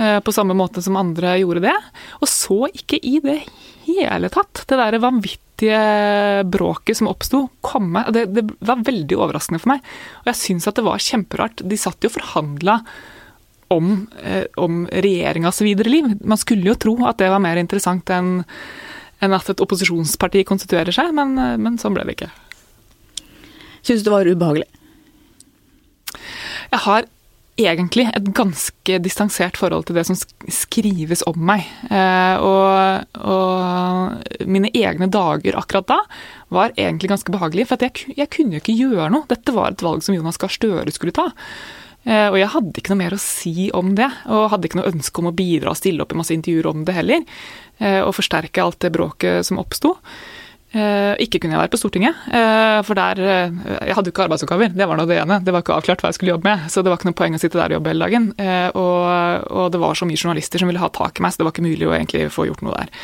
[0.00, 1.76] på samme måte som andre gjorde det.
[2.24, 3.42] Og så ikke i det
[3.84, 8.06] hele tatt det der vanvittige bråket som oppsto, komme.
[8.08, 9.84] Det, det, var veldig overraskende for meg.
[10.22, 11.60] Og jeg syns at det var kjemperart.
[11.68, 12.78] De satt jo og forhandla
[13.76, 16.14] om, eh, om regjeringas videre liv.
[16.24, 18.40] Man skulle jo tro at det var mer interessant enn
[19.20, 22.30] enn at et opposisjonsparti konstituerer seg, men, men sånn ble det ikke.
[23.82, 24.68] Syns du det var ubehagelig?
[26.70, 27.08] Jeg har
[27.60, 31.66] egentlig et ganske distansert forhold til det som skrives om meg.
[31.90, 35.98] Eh, og, og, mine egne dager akkurat da
[36.54, 37.68] var egentlig ganske behagelige.
[37.70, 39.28] For jeg, jeg, kunne jo ikke gjøre noe.
[39.30, 41.28] Dette var et valg som Jonas Gahr Støre skulle ta.
[42.08, 44.92] Eh, og jeg hadde ikke noe mer å si om det, og hadde ikke noe
[44.92, 47.26] ønske om å bidra og stille opp i masse intervjuer om det heller.
[47.78, 49.96] Eh, og forsterke alt det bråket som oppsto.
[50.70, 53.56] Uh, ikke kunne jeg være på Stortinget, uh, for der uh,
[53.88, 55.40] Jeg hadde jo ikke arbeidsoppgaver, det var nå det ene.
[55.42, 57.34] Det var ikke avklart hva jeg skulle jobbe med, så det var ikke noe poeng
[57.34, 58.28] å sitte der og jobbe hele dagen.
[58.78, 59.02] Og,
[59.50, 61.56] og, det var så mye journalister som ville ha tak i meg, så det var
[61.56, 62.94] ikke mulig å egentlig få gjort noe der.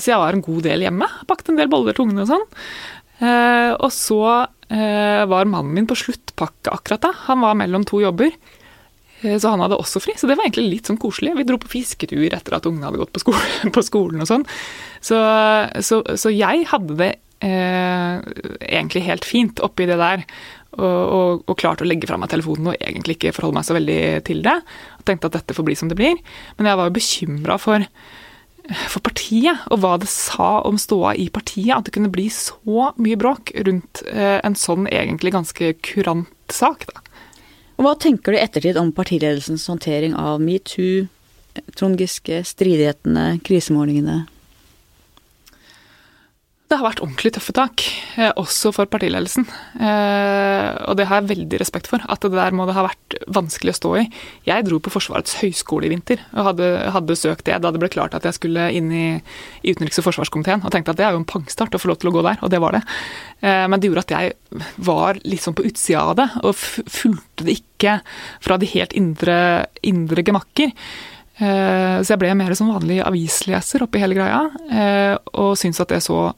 [0.00, 2.46] Så jeg var en god del hjemme, bakte en del boller til ungene og sånn.
[3.80, 4.20] Og så
[5.32, 7.14] var mannen min på sluttpakke akkurat da.
[7.30, 8.32] Han var mellom to jobber.
[9.20, 11.34] Eh, så han hadde også fri, så det var egentlig litt sånn koselig.
[11.38, 14.46] Vi dro på fisketur etter at ungene hadde gått på skolen, på skolen og sånn.
[15.00, 15.18] Så,
[15.84, 17.10] så, så, jeg hadde det
[17.44, 18.20] eh,
[18.68, 20.24] egentlig helt fint oppi det der.
[20.78, 23.74] Og, og, og klarte å legge fra meg telefonen og egentlig ikke forholde meg så
[23.74, 24.54] veldig til det.
[25.00, 26.20] Og tenkte at dette får bli som det blir.
[26.58, 27.86] Men jeg var jo bekymra for,
[28.92, 31.74] for partiet, og hva det sa om ståa i partiet.
[31.74, 36.86] At det kunne bli så mye bråk rundt eh, en sånn egentlig ganske kurant sak.
[36.90, 37.04] da.
[37.78, 41.06] Og Hva tenker du i ettertid om partiledelsens håndtering av metoo,
[41.78, 44.24] Trond Giske, stridighetene, krisemålingene?
[46.68, 47.82] Det har vært ordentlig tøffe tak,
[48.20, 49.46] eh, også for partiledelsen.
[49.80, 52.02] Eh, og det har jeg veldig respekt for.
[52.04, 54.02] At det der må det ha vært vanskelig å stå i.
[54.44, 57.88] Jeg dro på Forsvarets høgskole i vinter og hadde, hadde søkt det da det ble
[57.88, 59.06] klart at jeg skulle inn i,
[59.64, 60.60] i utenriks- og forsvarskomiteen.
[60.60, 62.36] Og tenkte at det er jo en pangstart å få lov til å gå der,
[62.44, 62.82] og det var det.
[63.40, 67.54] Eh, men det gjorde at jeg var sånn på utsida av det, og fulgte det
[67.62, 67.94] ikke
[68.44, 69.38] fra de helt indre,
[69.80, 70.76] indre gemakker.
[71.38, 74.40] Så jeg ble mer som vanlig avisleser oppi hele greia,
[75.38, 76.32] og syntes at det så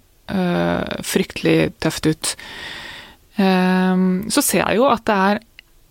[1.06, 2.34] fryktelig tøft ut.
[3.40, 5.38] Um, så ser jeg jo at det er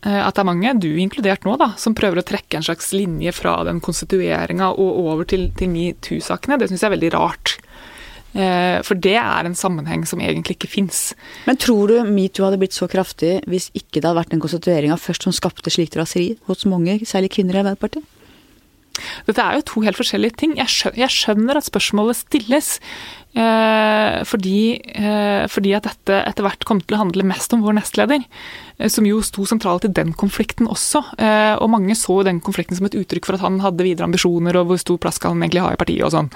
[0.06, 2.92] uh, at det er mange, du inkludert nå, da, som prøver å trekke en slags
[2.94, 6.60] linje fra den konstitueringa og over til, til metoo-sakene.
[6.60, 7.56] Det syns jeg er veldig rart.
[8.36, 11.02] Uh, for det er en sammenheng som egentlig ikke fins.
[11.48, 15.00] Men tror du metoo hadde blitt så kraftig hvis ikke det hadde vært den konstitueringa
[15.02, 18.06] først som skapte slikt raseri hos mange, særlig kvinner i Arbeiderpartiet?
[19.28, 20.58] Dette er jo to helt forskjellige ting.
[20.60, 22.78] Jeg skjønner, at spørsmålet stilles.
[23.38, 27.78] Eh, fordi, eh, fordi, at dette etter hvert kom til å handle mest om vår
[27.78, 28.26] nestleder,
[28.80, 31.04] eh, som jo sto sentralt i den konflikten også.
[31.62, 34.68] Og mange så den konflikten som et uttrykk for at han hadde videre ambisjoner, og
[34.68, 36.30] hvor stor plass skal han egentlig ha i partiet og sånn.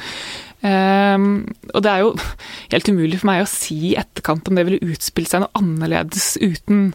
[0.64, 2.16] Og det er jo
[2.74, 6.38] helt umulig for meg å si i etterkant om det ville utspilt seg noe annerledes
[6.39, 6.93] uten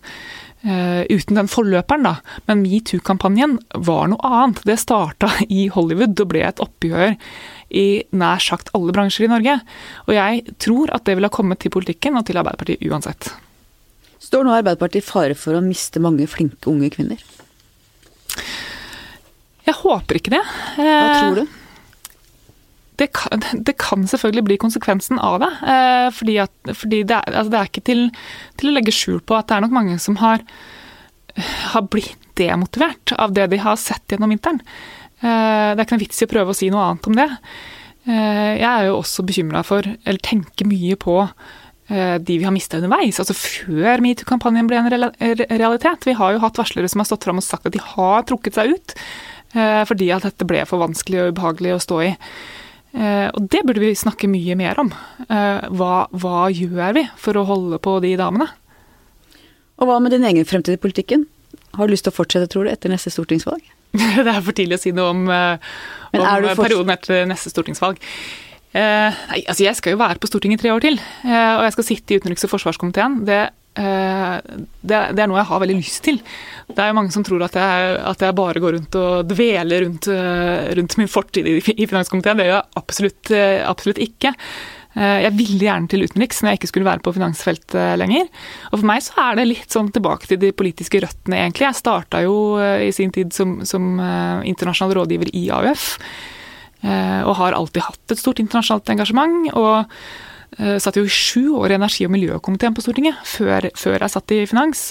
[0.63, 2.17] uten den forløperen, da.
[2.51, 4.65] Men metoo-kampanjen var noe annet.
[4.67, 7.15] Det starta i Hollywood og ble et oppgjør
[7.69, 7.87] i
[8.17, 9.59] nær sagt alle bransjer i Norge.
[10.09, 13.31] Og jeg tror at det ville ha kommet til politikken og til Arbeiderpartiet uansett.
[14.19, 17.23] Står nå Arbeiderpartiet i fare for å miste mange flinke unge kvinner?
[19.69, 20.45] Jeg håper ikke det.
[20.79, 21.59] Hva tror du?
[22.99, 25.51] Det kan, det kan, selvfølgelig bli konsekvensen av det.
[25.71, 28.01] Eh, fordi, at, fordi det, er, altså det, er, ikke til,
[28.59, 30.43] til, å legge skjul på at det er nok mange som har,
[31.75, 34.59] har blitt demotivert av det de har sett gjennom vinteren.
[35.23, 37.29] Eh, det er ikke noe vits i å prøve å si noe annet om det.
[38.09, 41.23] Eh, jeg er jo også bekymra for, eller tenker mye på,
[41.89, 43.17] de vi har mista underveis.
[43.17, 46.03] Altså før metoo-kampanjen ble en realitet.
[46.05, 48.59] Vi har jo hatt varslere som har stått fram og sagt at de har trukket
[48.59, 48.93] seg ut
[49.89, 52.11] fordi at dette ble for vanskelig og ubehagelig å stå i.
[52.99, 54.89] Og det burde vi snakke mye mer om.
[55.29, 58.49] Hva, hva gjør vi for å holde på de damene?
[59.79, 61.29] Og hva med din egen fremtid i politikken?
[61.79, 63.63] Har du lyst til å fortsette, tror du, etter neste stortingsvalg?
[63.95, 65.71] det er for tidlig å si noe om, eh,
[66.19, 68.03] om perioden etter neste stortingsvalg.
[68.77, 71.63] Eh, nei, altså jeg skal jo være på Stortinget i tre år til, eh, og
[71.65, 73.23] jeg skal sitte i utenriks- og forsvarskomiteen.
[73.25, 76.17] Det, eh, det, det, er noe jeg har veldig lyst til.
[76.67, 79.85] Det er jo mange som tror at jeg, at jeg bare går rundt og dveler
[79.87, 82.41] rundt, eh, rundt min fortid i, i finanskomiteen.
[82.41, 84.35] Det gjør jeg absolutt, eh, absolutt ikke.
[84.99, 88.29] Eh, jeg ville gjerne til utenriks når jeg ikke skulle være på finansfeltet lenger.
[88.71, 91.69] Og for meg så er det litt sånn tilbake til de politiske røttene, egentlig.
[91.69, 95.93] Jeg starta jo eh, i sin tid som, som eh, internasjonal rådgiver i AUF.
[96.79, 99.49] Og har alltid hatt et stort internasjonalt engasjement.
[99.59, 99.89] Og
[100.57, 104.33] satt jo i sju år i energi- og miljøkomiteen på Stortinget før, før jeg satt
[104.35, 104.87] i finans.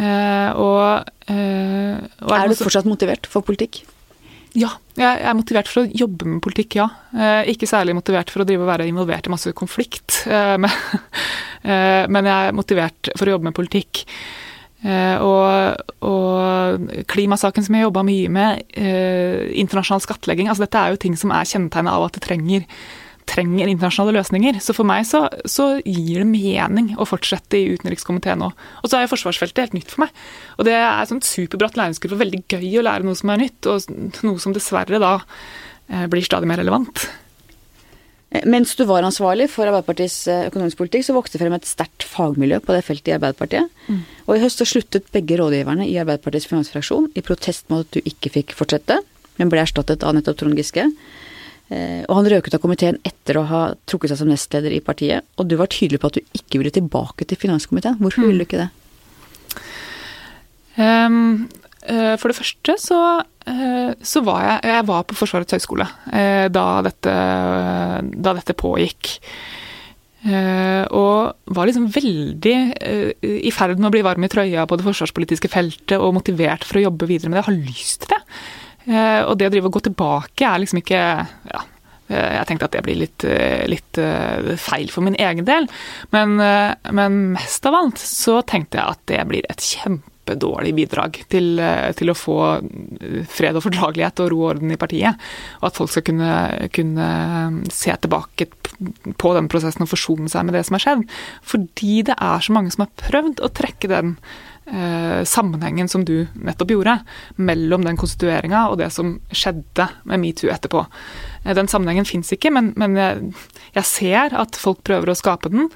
[0.00, 3.82] Og, og er, er du fortsatt motivert for politikk?
[4.58, 6.88] Ja, jeg er motivert for å jobbe med politikk, ja.
[7.14, 10.24] Eh, ikke særlig motivert for å drive og være involvert i masse konflikt.
[10.26, 10.72] Eh, men,
[11.70, 14.04] eh, men jeg er motivert for å jobbe med politikk.
[14.80, 18.62] Og, og klimasaken som jeg jobba mye med,
[19.60, 22.64] internasjonal skattlegging altså Dette er jo ting som er kjennetegnet av at det trenger
[23.30, 24.58] trenger internasjonale løsninger.
[24.62, 28.50] Så for meg så, så gir det mening å fortsette i utenrikskomiteen nå.
[28.82, 30.20] Og så er jo forsvarsfeltet helt nytt for meg.
[30.58, 32.20] Og det er sånn superbratt læringskurve.
[32.24, 36.26] Veldig gøy å lære noe som er nytt, og noe som dessverre da eh, blir
[36.26, 37.06] stadig mer relevant.
[38.30, 41.68] Eh, mens du var ansvarlig for Arbeiderpartiets eh, økonomisk politikk, så vokste det frem et
[41.68, 43.80] sterkt fagmiljø på det feltet i Arbeiderpartiet.
[43.90, 44.04] Mm.
[44.26, 48.02] Og i høst så sluttet begge rådgiverne i Arbeiderpartiets finansfraksjon i protest mot at du
[48.02, 49.00] ikke fikk fortsette,
[49.40, 50.86] men ble erstattet av nettopp Trond Giske.
[51.70, 54.82] Eh, og han røk ut av komiteen etter å ha trukket seg som nestleder i
[54.82, 55.26] partiet.
[55.38, 58.00] Og du var tydelig på at du ikke ville tilbake til finanskomiteen.
[58.02, 58.70] Hvorfor ville du ikke det?
[60.80, 61.48] Um,
[61.80, 65.86] for det første så, uh, så var jeg, jeg var på Forsvarets høgskole
[66.54, 67.14] da, dette,
[68.14, 69.10] da dette pågikk.
[70.20, 72.54] Og var liksom veldig
[73.24, 76.76] i ferd med å bli varm i trøya på det forsvarspolitiske feltet og motivert for
[76.76, 77.42] å jobbe videre med det.
[77.42, 78.20] Jeg har lyst til det.
[78.88, 81.00] Eh, og det å drive og gå tilbake er liksom ikke
[81.52, 81.64] ja,
[82.08, 84.04] eh, jeg tenkte at det blir litt, eh, litt,
[84.60, 85.68] feil for min egen del.
[86.14, 91.60] Men, men, mest av alt så tenkte jeg at det blir et kjempedårlig bidrag til,
[91.98, 92.38] til, å få
[93.28, 95.30] fred og fordragelighet og ro og orden i partiet.
[95.60, 96.34] Og at folk skal kunne,
[96.74, 97.08] kunne
[97.74, 98.48] se tilbake
[99.20, 101.08] på den prosessen og forsone seg med det som har skjedd.
[101.52, 104.16] Fordi det er så mange som har prøvd å trekke den
[104.72, 106.96] eh, sammenhengen som du nettopp gjorde,
[107.36, 110.84] mellom den konstitueringa og det som skjedde med metoo etterpå.
[111.44, 113.32] Eh, den sammenhengen fins ikke, men, men jeg,
[113.76, 115.70] jeg, ser at folk prøver å skape den.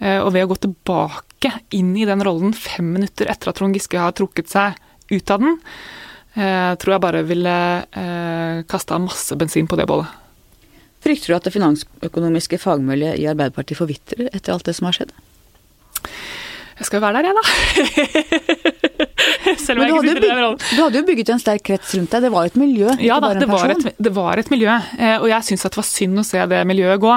[0.00, 3.76] Eh, og ved å gå tilbake inn i den rollen fem minutter etter at Trond
[3.76, 4.80] Giske har trukket seg
[5.12, 5.58] ut av den,
[6.34, 7.56] tror jeg bare ville
[7.94, 10.08] eh, kasta masse bensin på det bålet.
[11.04, 15.12] Frykter du at det finansøkonomiske fagmiljøet i Arbeiderpartiet forvitrer etter alt det som har skjedd?
[16.78, 17.44] Jeg skal jo være der, jeg, da.
[19.64, 20.58] Selv om jeg ikke sitter i den rollen.
[20.60, 22.24] Du hadde jo bygget en sterk krets rundt deg.
[22.26, 24.72] Det var et miljø, ja, da, det var, et, det var et miljø.
[24.98, 27.14] Eh, og jeg syns det var synd å se det miljøet gå.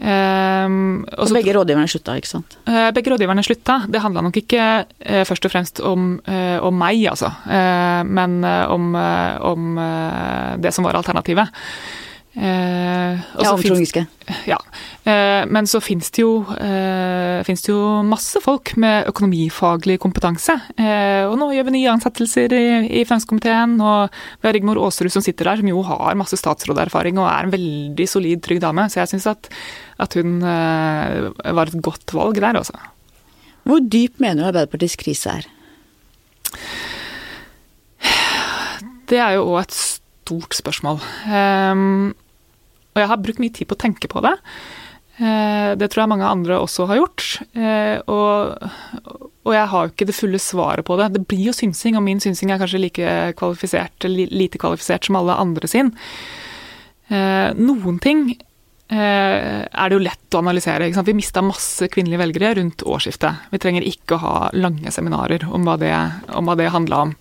[0.00, 2.54] Um, og begge rådgiverne slutta, ikke sant?
[2.64, 3.82] Uh, begge rådgiverne slutta.
[3.90, 7.28] Det handla nok ikke uh, først og fremst om, uh, om meg, altså.
[8.06, 9.80] men om, om
[10.62, 11.50] det som var alternativet.
[12.32, 14.04] Eh, ja, om Trond Giske.
[14.46, 14.58] Ja.
[15.02, 20.54] Eh, men så finnes det, jo, eh, det jo masse folk med økonomifaglig kompetanse.
[20.78, 22.66] Eh, og nå gjør vi nye ansettelser i,
[23.00, 23.74] i Finanskomiteen.
[23.82, 27.48] Og vi har Rigmor Aasrud som sitter der, som jo har masse statsråderfaring og er
[27.48, 28.86] en veldig solid, trygg dame.
[28.86, 29.50] Så jeg syns at,
[29.98, 32.78] at, hun eh, var et godt valg der, altså.
[33.66, 35.50] Hvor dyp mener du Arbeiderpartiets krise er?
[39.10, 39.74] Det er jo òg et
[40.30, 41.02] stort spørsmål.
[41.26, 42.12] Um,
[42.94, 44.36] og jeg har brukt mye tid på å tenke på det.
[45.20, 47.24] Uh, det tror jeg mange andre også har gjort.
[47.52, 48.68] Uh, og,
[49.44, 51.10] og, jeg har jo ikke det fulle svaret på det.
[51.16, 55.36] Det blir jo synsing, og min synsing er kanskje like kvalifisert, lite kvalifisert som alle
[55.42, 55.92] andre sin.
[57.10, 58.30] Uh, noen ting
[58.90, 60.88] er det jo lett å analysere.
[60.90, 63.44] Vi mista masse kvinnelige velgere rundt årsskiftet.
[63.52, 65.92] Vi trenger ikke å ha lange seminarer om hva det,
[66.34, 67.12] om det handla om.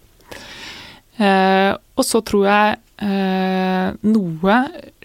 [1.22, 4.56] og så tror jeg noe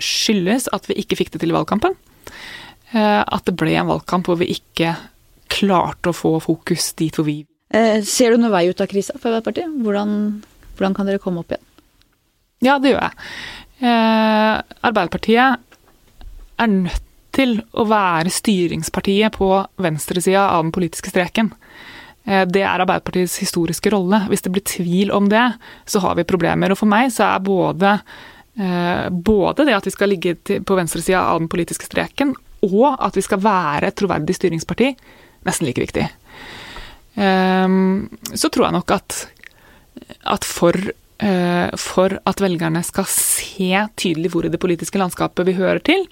[0.03, 1.95] skyldes at vi ikke fikk det til i valgkampen.
[2.95, 4.92] Eh, at det ble en valgkamp hvor vi ikke
[5.51, 7.40] klarte å få fokus dit hvor vi
[7.74, 9.72] eh, Ser du noen vei ut av krisa for Arbeiderpartiet?
[9.82, 10.12] Hvordan,
[10.78, 11.64] hvordan kan dere komme opp igjen?
[12.64, 13.16] Ja, det gjør jeg.
[13.84, 15.59] Arbeiderpartiet
[16.62, 17.03] er nødt
[17.34, 19.49] til å være styringspartiet på
[19.82, 21.51] venstresida av den politiske streken.
[22.25, 24.22] Eh, det er Arbeiderpartiets historiske rolle.
[24.31, 25.45] Hvis det blir tvil om det,
[25.87, 26.72] så har vi problemer.
[26.72, 27.99] Og for meg så er både,
[28.59, 33.16] eh, både det at vi skal ligge på venstresida av den politiske streken, og at
[33.16, 34.95] vi skal være et troverdig styringsparti,
[35.45, 36.09] nesten like viktig.
[37.16, 39.29] Ehm, så tror jeg nok at,
[40.25, 40.72] at for,
[41.18, 43.70] eh, for at velgerne skal se
[44.01, 46.07] tydelig hvor i det politiske landskapet vi hører til,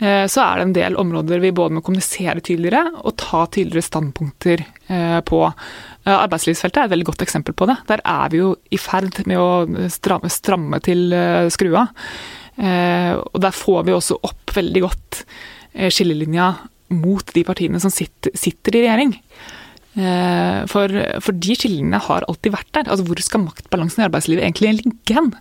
[0.00, 4.62] så er det en del områder vi både må kommunisere tydeligere og ta tydeligere standpunkter
[4.64, 5.42] eh, på.
[5.44, 7.76] Eh, arbeidslivsfeltet er et veldig godt eksempel på det.
[7.90, 11.12] Der er vi jo i ferd med å stramme, stramme til
[11.52, 11.86] skrua.
[12.60, 15.20] Og der får vi også opp veldig godt
[15.94, 16.48] skillelinja
[16.92, 19.14] mot de partiene som sitter, sitter i regjering.
[20.68, 20.92] For,
[21.24, 22.90] for, de skillelinjene har alltid vært der.
[22.92, 25.32] Altså Hvor skal maktbalansen i arbeidslivet egentlig ligge hen?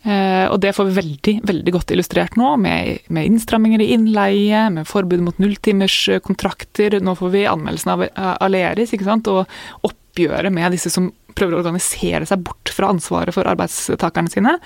[0.00, 4.62] Eh, og det får vi veldig veldig godt illustrert nå, med, med innstramminger i innleie,
[4.72, 7.00] med forbud mot nulltimerskontrakter.
[7.04, 8.06] Nå får vi anmeldelsen av
[8.40, 9.28] Aleris ikke sant?
[9.28, 9.44] og
[9.86, 14.56] oppgjøret med disse som prøver å organisere seg bort fra ansvaret for arbeidstakerne sine.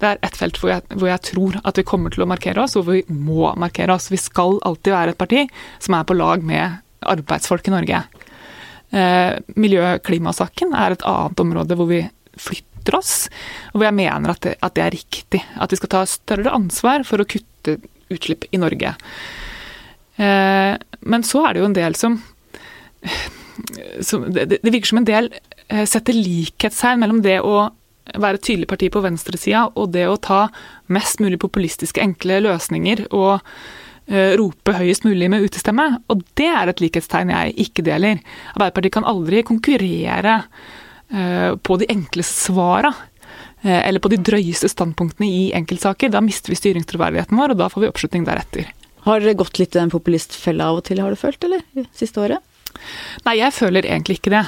[0.00, 2.64] Det er et felt hvor jeg, hvor jeg tror at vi kommer til å markere
[2.64, 4.10] oss, og hvor vi må markere oss.
[4.12, 5.44] Vi skal alltid være et parti
[5.82, 8.04] som er på lag med arbeidsfolk i Norge.
[8.94, 12.04] Eh, Miljø-klimasaken er et annet område hvor vi
[12.38, 13.14] flytter oss,
[13.72, 15.40] og hvor jeg mener at det, at det, er riktig.
[15.56, 17.78] At vi skal ta større ansvar for å kutte
[18.12, 18.92] utslipp i Norge.
[20.20, 22.18] Eh, men så er det jo en del som,
[24.04, 25.32] som det, det, virker som en del
[25.68, 27.70] eh, setter likhetstegn mellom det å
[28.20, 30.46] være tydelig parti på venstresida og det å ta
[30.92, 35.86] mest mulig populistiske, enkle løsninger og uh, rope høyest mulig med utestemme.
[36.12, 38.20] Og det er et likhetstegn jeg ikke deler.
[38.54, 40.42] Arbeiderpartiet kan aldri konkurrere
[41.08, 42.90] på de enkle svara.
[43.64, 46.12] Uh, eller på de drøyeste standpunktene i enkeltsaker.
[46.12, 48.68] Da mister vi styringstroverdigheten vår, og da får vi oppslutning deretter.
[49.06, 51.64] Har dere gått litt i den populistfella av og til, har du følt, eller?
[51.96, 52.44] Siste året?
[53.24, 54.42] Nei, jeg føler egentlig ikke det.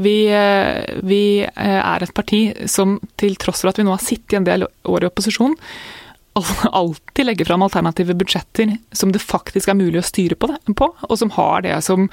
[0.00, 0.14] Vi,
[1.10, 2.40] vi, er et parti
[2.70, 5.58] som til tross for at vi nå har sittet en del år i opposisjon,
[6.72, 10.90] alltid legge fram alternative budsjetter som det faktisk er mulig å styre på, det, på
[11.08, 12.08] og som har det som,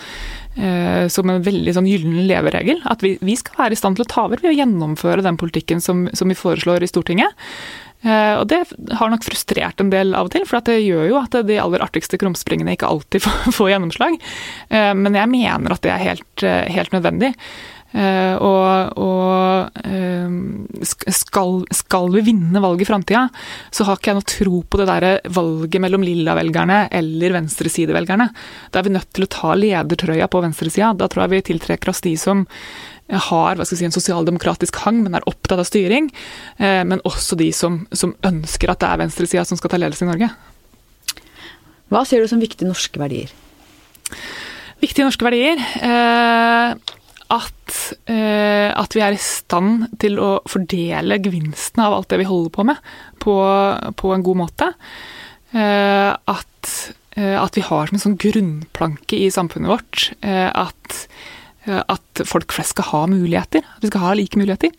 [0.56, 2.84] eh, som en veldig sånn gyllen leveregel.
[2.90, 5.40] At vi, vi, skal være i stand til å ta over ved å gjennomføre den
[5.42, 7.46] politikken som, som vi foreslår i Stortinget.
[8.06, 8.62] Eh, og det
[9.00, 11.82] har nok frustrert en del av og til, for det gjør jo at de aller
[11.82, 14.20] artigste krumspringene ikke alltid får, får gjennomslag.
[14.70, 17.34] Eh, men jeg mener at det er helt, eh, helt nødvendig.
[17.96, 20.34] Uh, og, og uh,
[20.84, 23.22] skal, skal, vi vinne valget i framtida,
[23.72, 28.28] så har ikke jeg noe tro på det der valget mellom lilla-velgerne eller venstresidevelgerne.
[28.72, 30.92] Da er vi nødt til å ta ledertrøya på venstresida.
[31.00, 32.44] Da tror jeg vi tiltrekker oss de som
[33.30, 36.12] har si, en sosialdemokratisk hang, men er opptatt av styring.
[36.60, 40.04] Uh, men også de som, som ønsker at det er venstresida som skal ta ledelse
[40.04, 40.34] i Norge.
[41.94, 43.32] Hva ser du som viktige norske verdier?
[44.82, 45.62] Viktige norske verdier?
[45.86, 46.96] Eh,
[47.34, 47.76] at,
[48.12, 52.54] eh, at, vi er i stand til å fordele gevinstene av alt det vi holder
[52.54, 52.92] på med,
[53.24, 53.36] på,
[53.98, 54.70] på en god måte.
[55.56, 56.72] Eh, at,
[57.18, 61.06] eh, at, vi har som en sånn grunnplanke i samfunnet vårt eh, at,
[61.66, 63.66] eh, at, folk flest skal ha muligheter.
[63.78, 64.76] At vi skal ha like muligheter.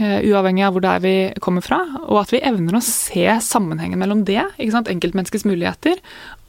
[0.00, 1.82] Eh, uavhengig av hvor det er vi kommer fra.
[2.06, 6.00] Og at vi evner å se sammenhengen mellom det, enkeltmenneskets muligheter,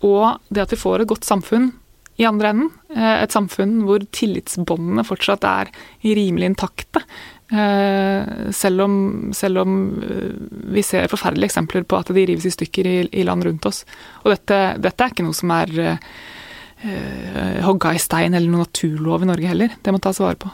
[0.08, 1.74] og det at vi får et godt samfunn
[2.22, 2.72] i andre enden.
[2.94, 5.72] Eh, et samfunn hvor tillitsbåndene fortsatt er
[6.06, 7.04] rimelig intakte.
[7.52, 8.94] Eh, selv om,
[9.36, 9.74] selv om,
[10.06, 10.30] eh,
[10.76, 13.84] vi ser forferdelige eksempler på at de rives i stykker i, i land rundt oss.
[14.24, 19.22] Og dette, dette, er ikke noe som er uh, hogga i stein eller noen naturlov
[19.22, 19.76] i Norge heller.
[19.84, 20.50] Det må tas vare på.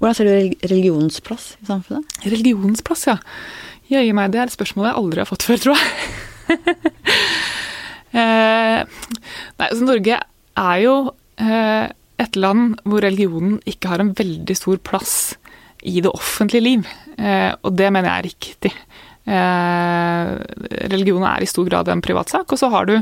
[0.00, 2.18] Hvordan ser du religionens plass i samfunnet?
[2.24, 3.18] Religionens plass, ja.
[3.90, 5.88] Jøye meg, det er et spørsmål jeg aldri har fått før, tror jeg.
[8.20, 10.20] eh, nei, altså Norge
[10.58, 10.94] er jo
[11.40, 11.90] eh,
[12.20, 15.14] et land hvor religionen ikke har en veldig stor plass
[15.86, 18.74] i det offentlige liv, eh, og det mener jeg er riktig.
[20.90, 22.96] Religion er i stor grad en privatsak, og så har du,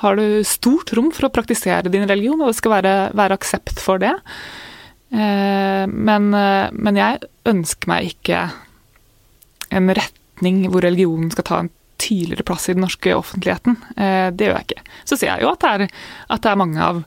[0.00, 3.82] har du stort rom for å praktisere din religion, og det skal være, være aksept
[3.82, 4.14] for det.
[5.10, 7.20] Men, men, jeg
[7.50, 8.46] ønsker meg ikke
[9.76, 13.76] en retning hvor religionen skal ta en tydeligere plass i den norske offentligheten.
[13.96, 14.86] Eh, det gjør jeg ikke.
[15.04, 17.02] Så ser jeg jo at det er, at det er mange av,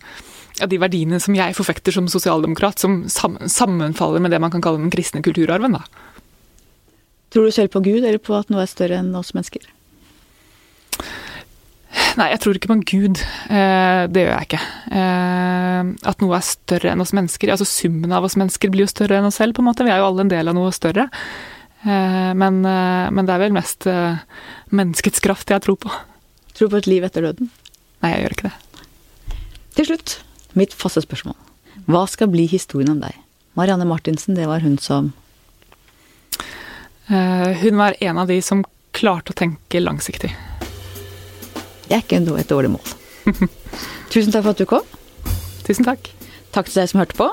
[0.59, 4.81] av, de verdiene som jeg forfekter som sosialdemokrat, som sammenfaller med det man kan kalle
[4.83, 5.77] den kristne kulturarven.
[5.79, 5.85] Da.
[7.31, 9.63] Tror du selv på Gud, eller på at noe er større enn oss mennesker?
[12.19, 13.21] Nei, jeg tror ikke på en gud.
[13.51, 14.65] Eh, det gjør jeg ikke.
[14.99, 17.51] Eh, at noe er større enn oss mennesker.
[17.53, 19.87] Altså Summen av oss mennesker blir jo større enn oss selv, på en måte.
[19.87, 21.07] Vi er jo alle en del av noe større.
[21.81, 23.87] Men, men, det er vel mest
[24.75, 25.91] menneskets kraft jeg tror på.
[26.55, 27.51] Tror du på et liv etter døden?
[28.01, 28.57] Nei, jeg gjør ikke det.
[29.77, 30.15] Til slutt,
[30.57, 31.37] mitt faste spørsmål.
[31.91, 33.15] Hva skal bli historien om deg?
[33.57, 35.11] Marianne Martinsen, det var hun som
[37.11, 38.63] Hun var en av de som
[38.95, 40.31] klarte å tenke langsiktig.
[41.87, 42.93] Det er ikke et dårlig mål.
[44.13, 44.87] Tusen takk for at du kom.
[45.67, 46.07] Tusen takk.
[46.55, 47.27] Takk til deg som hørte på.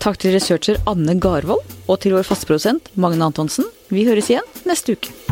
[0.00, 3.68] Takk til researcher Anne Garvold, og til vår fastprodusent Magne Antonsen.
[3.92, 5.27] Vi høres igjen neste uke.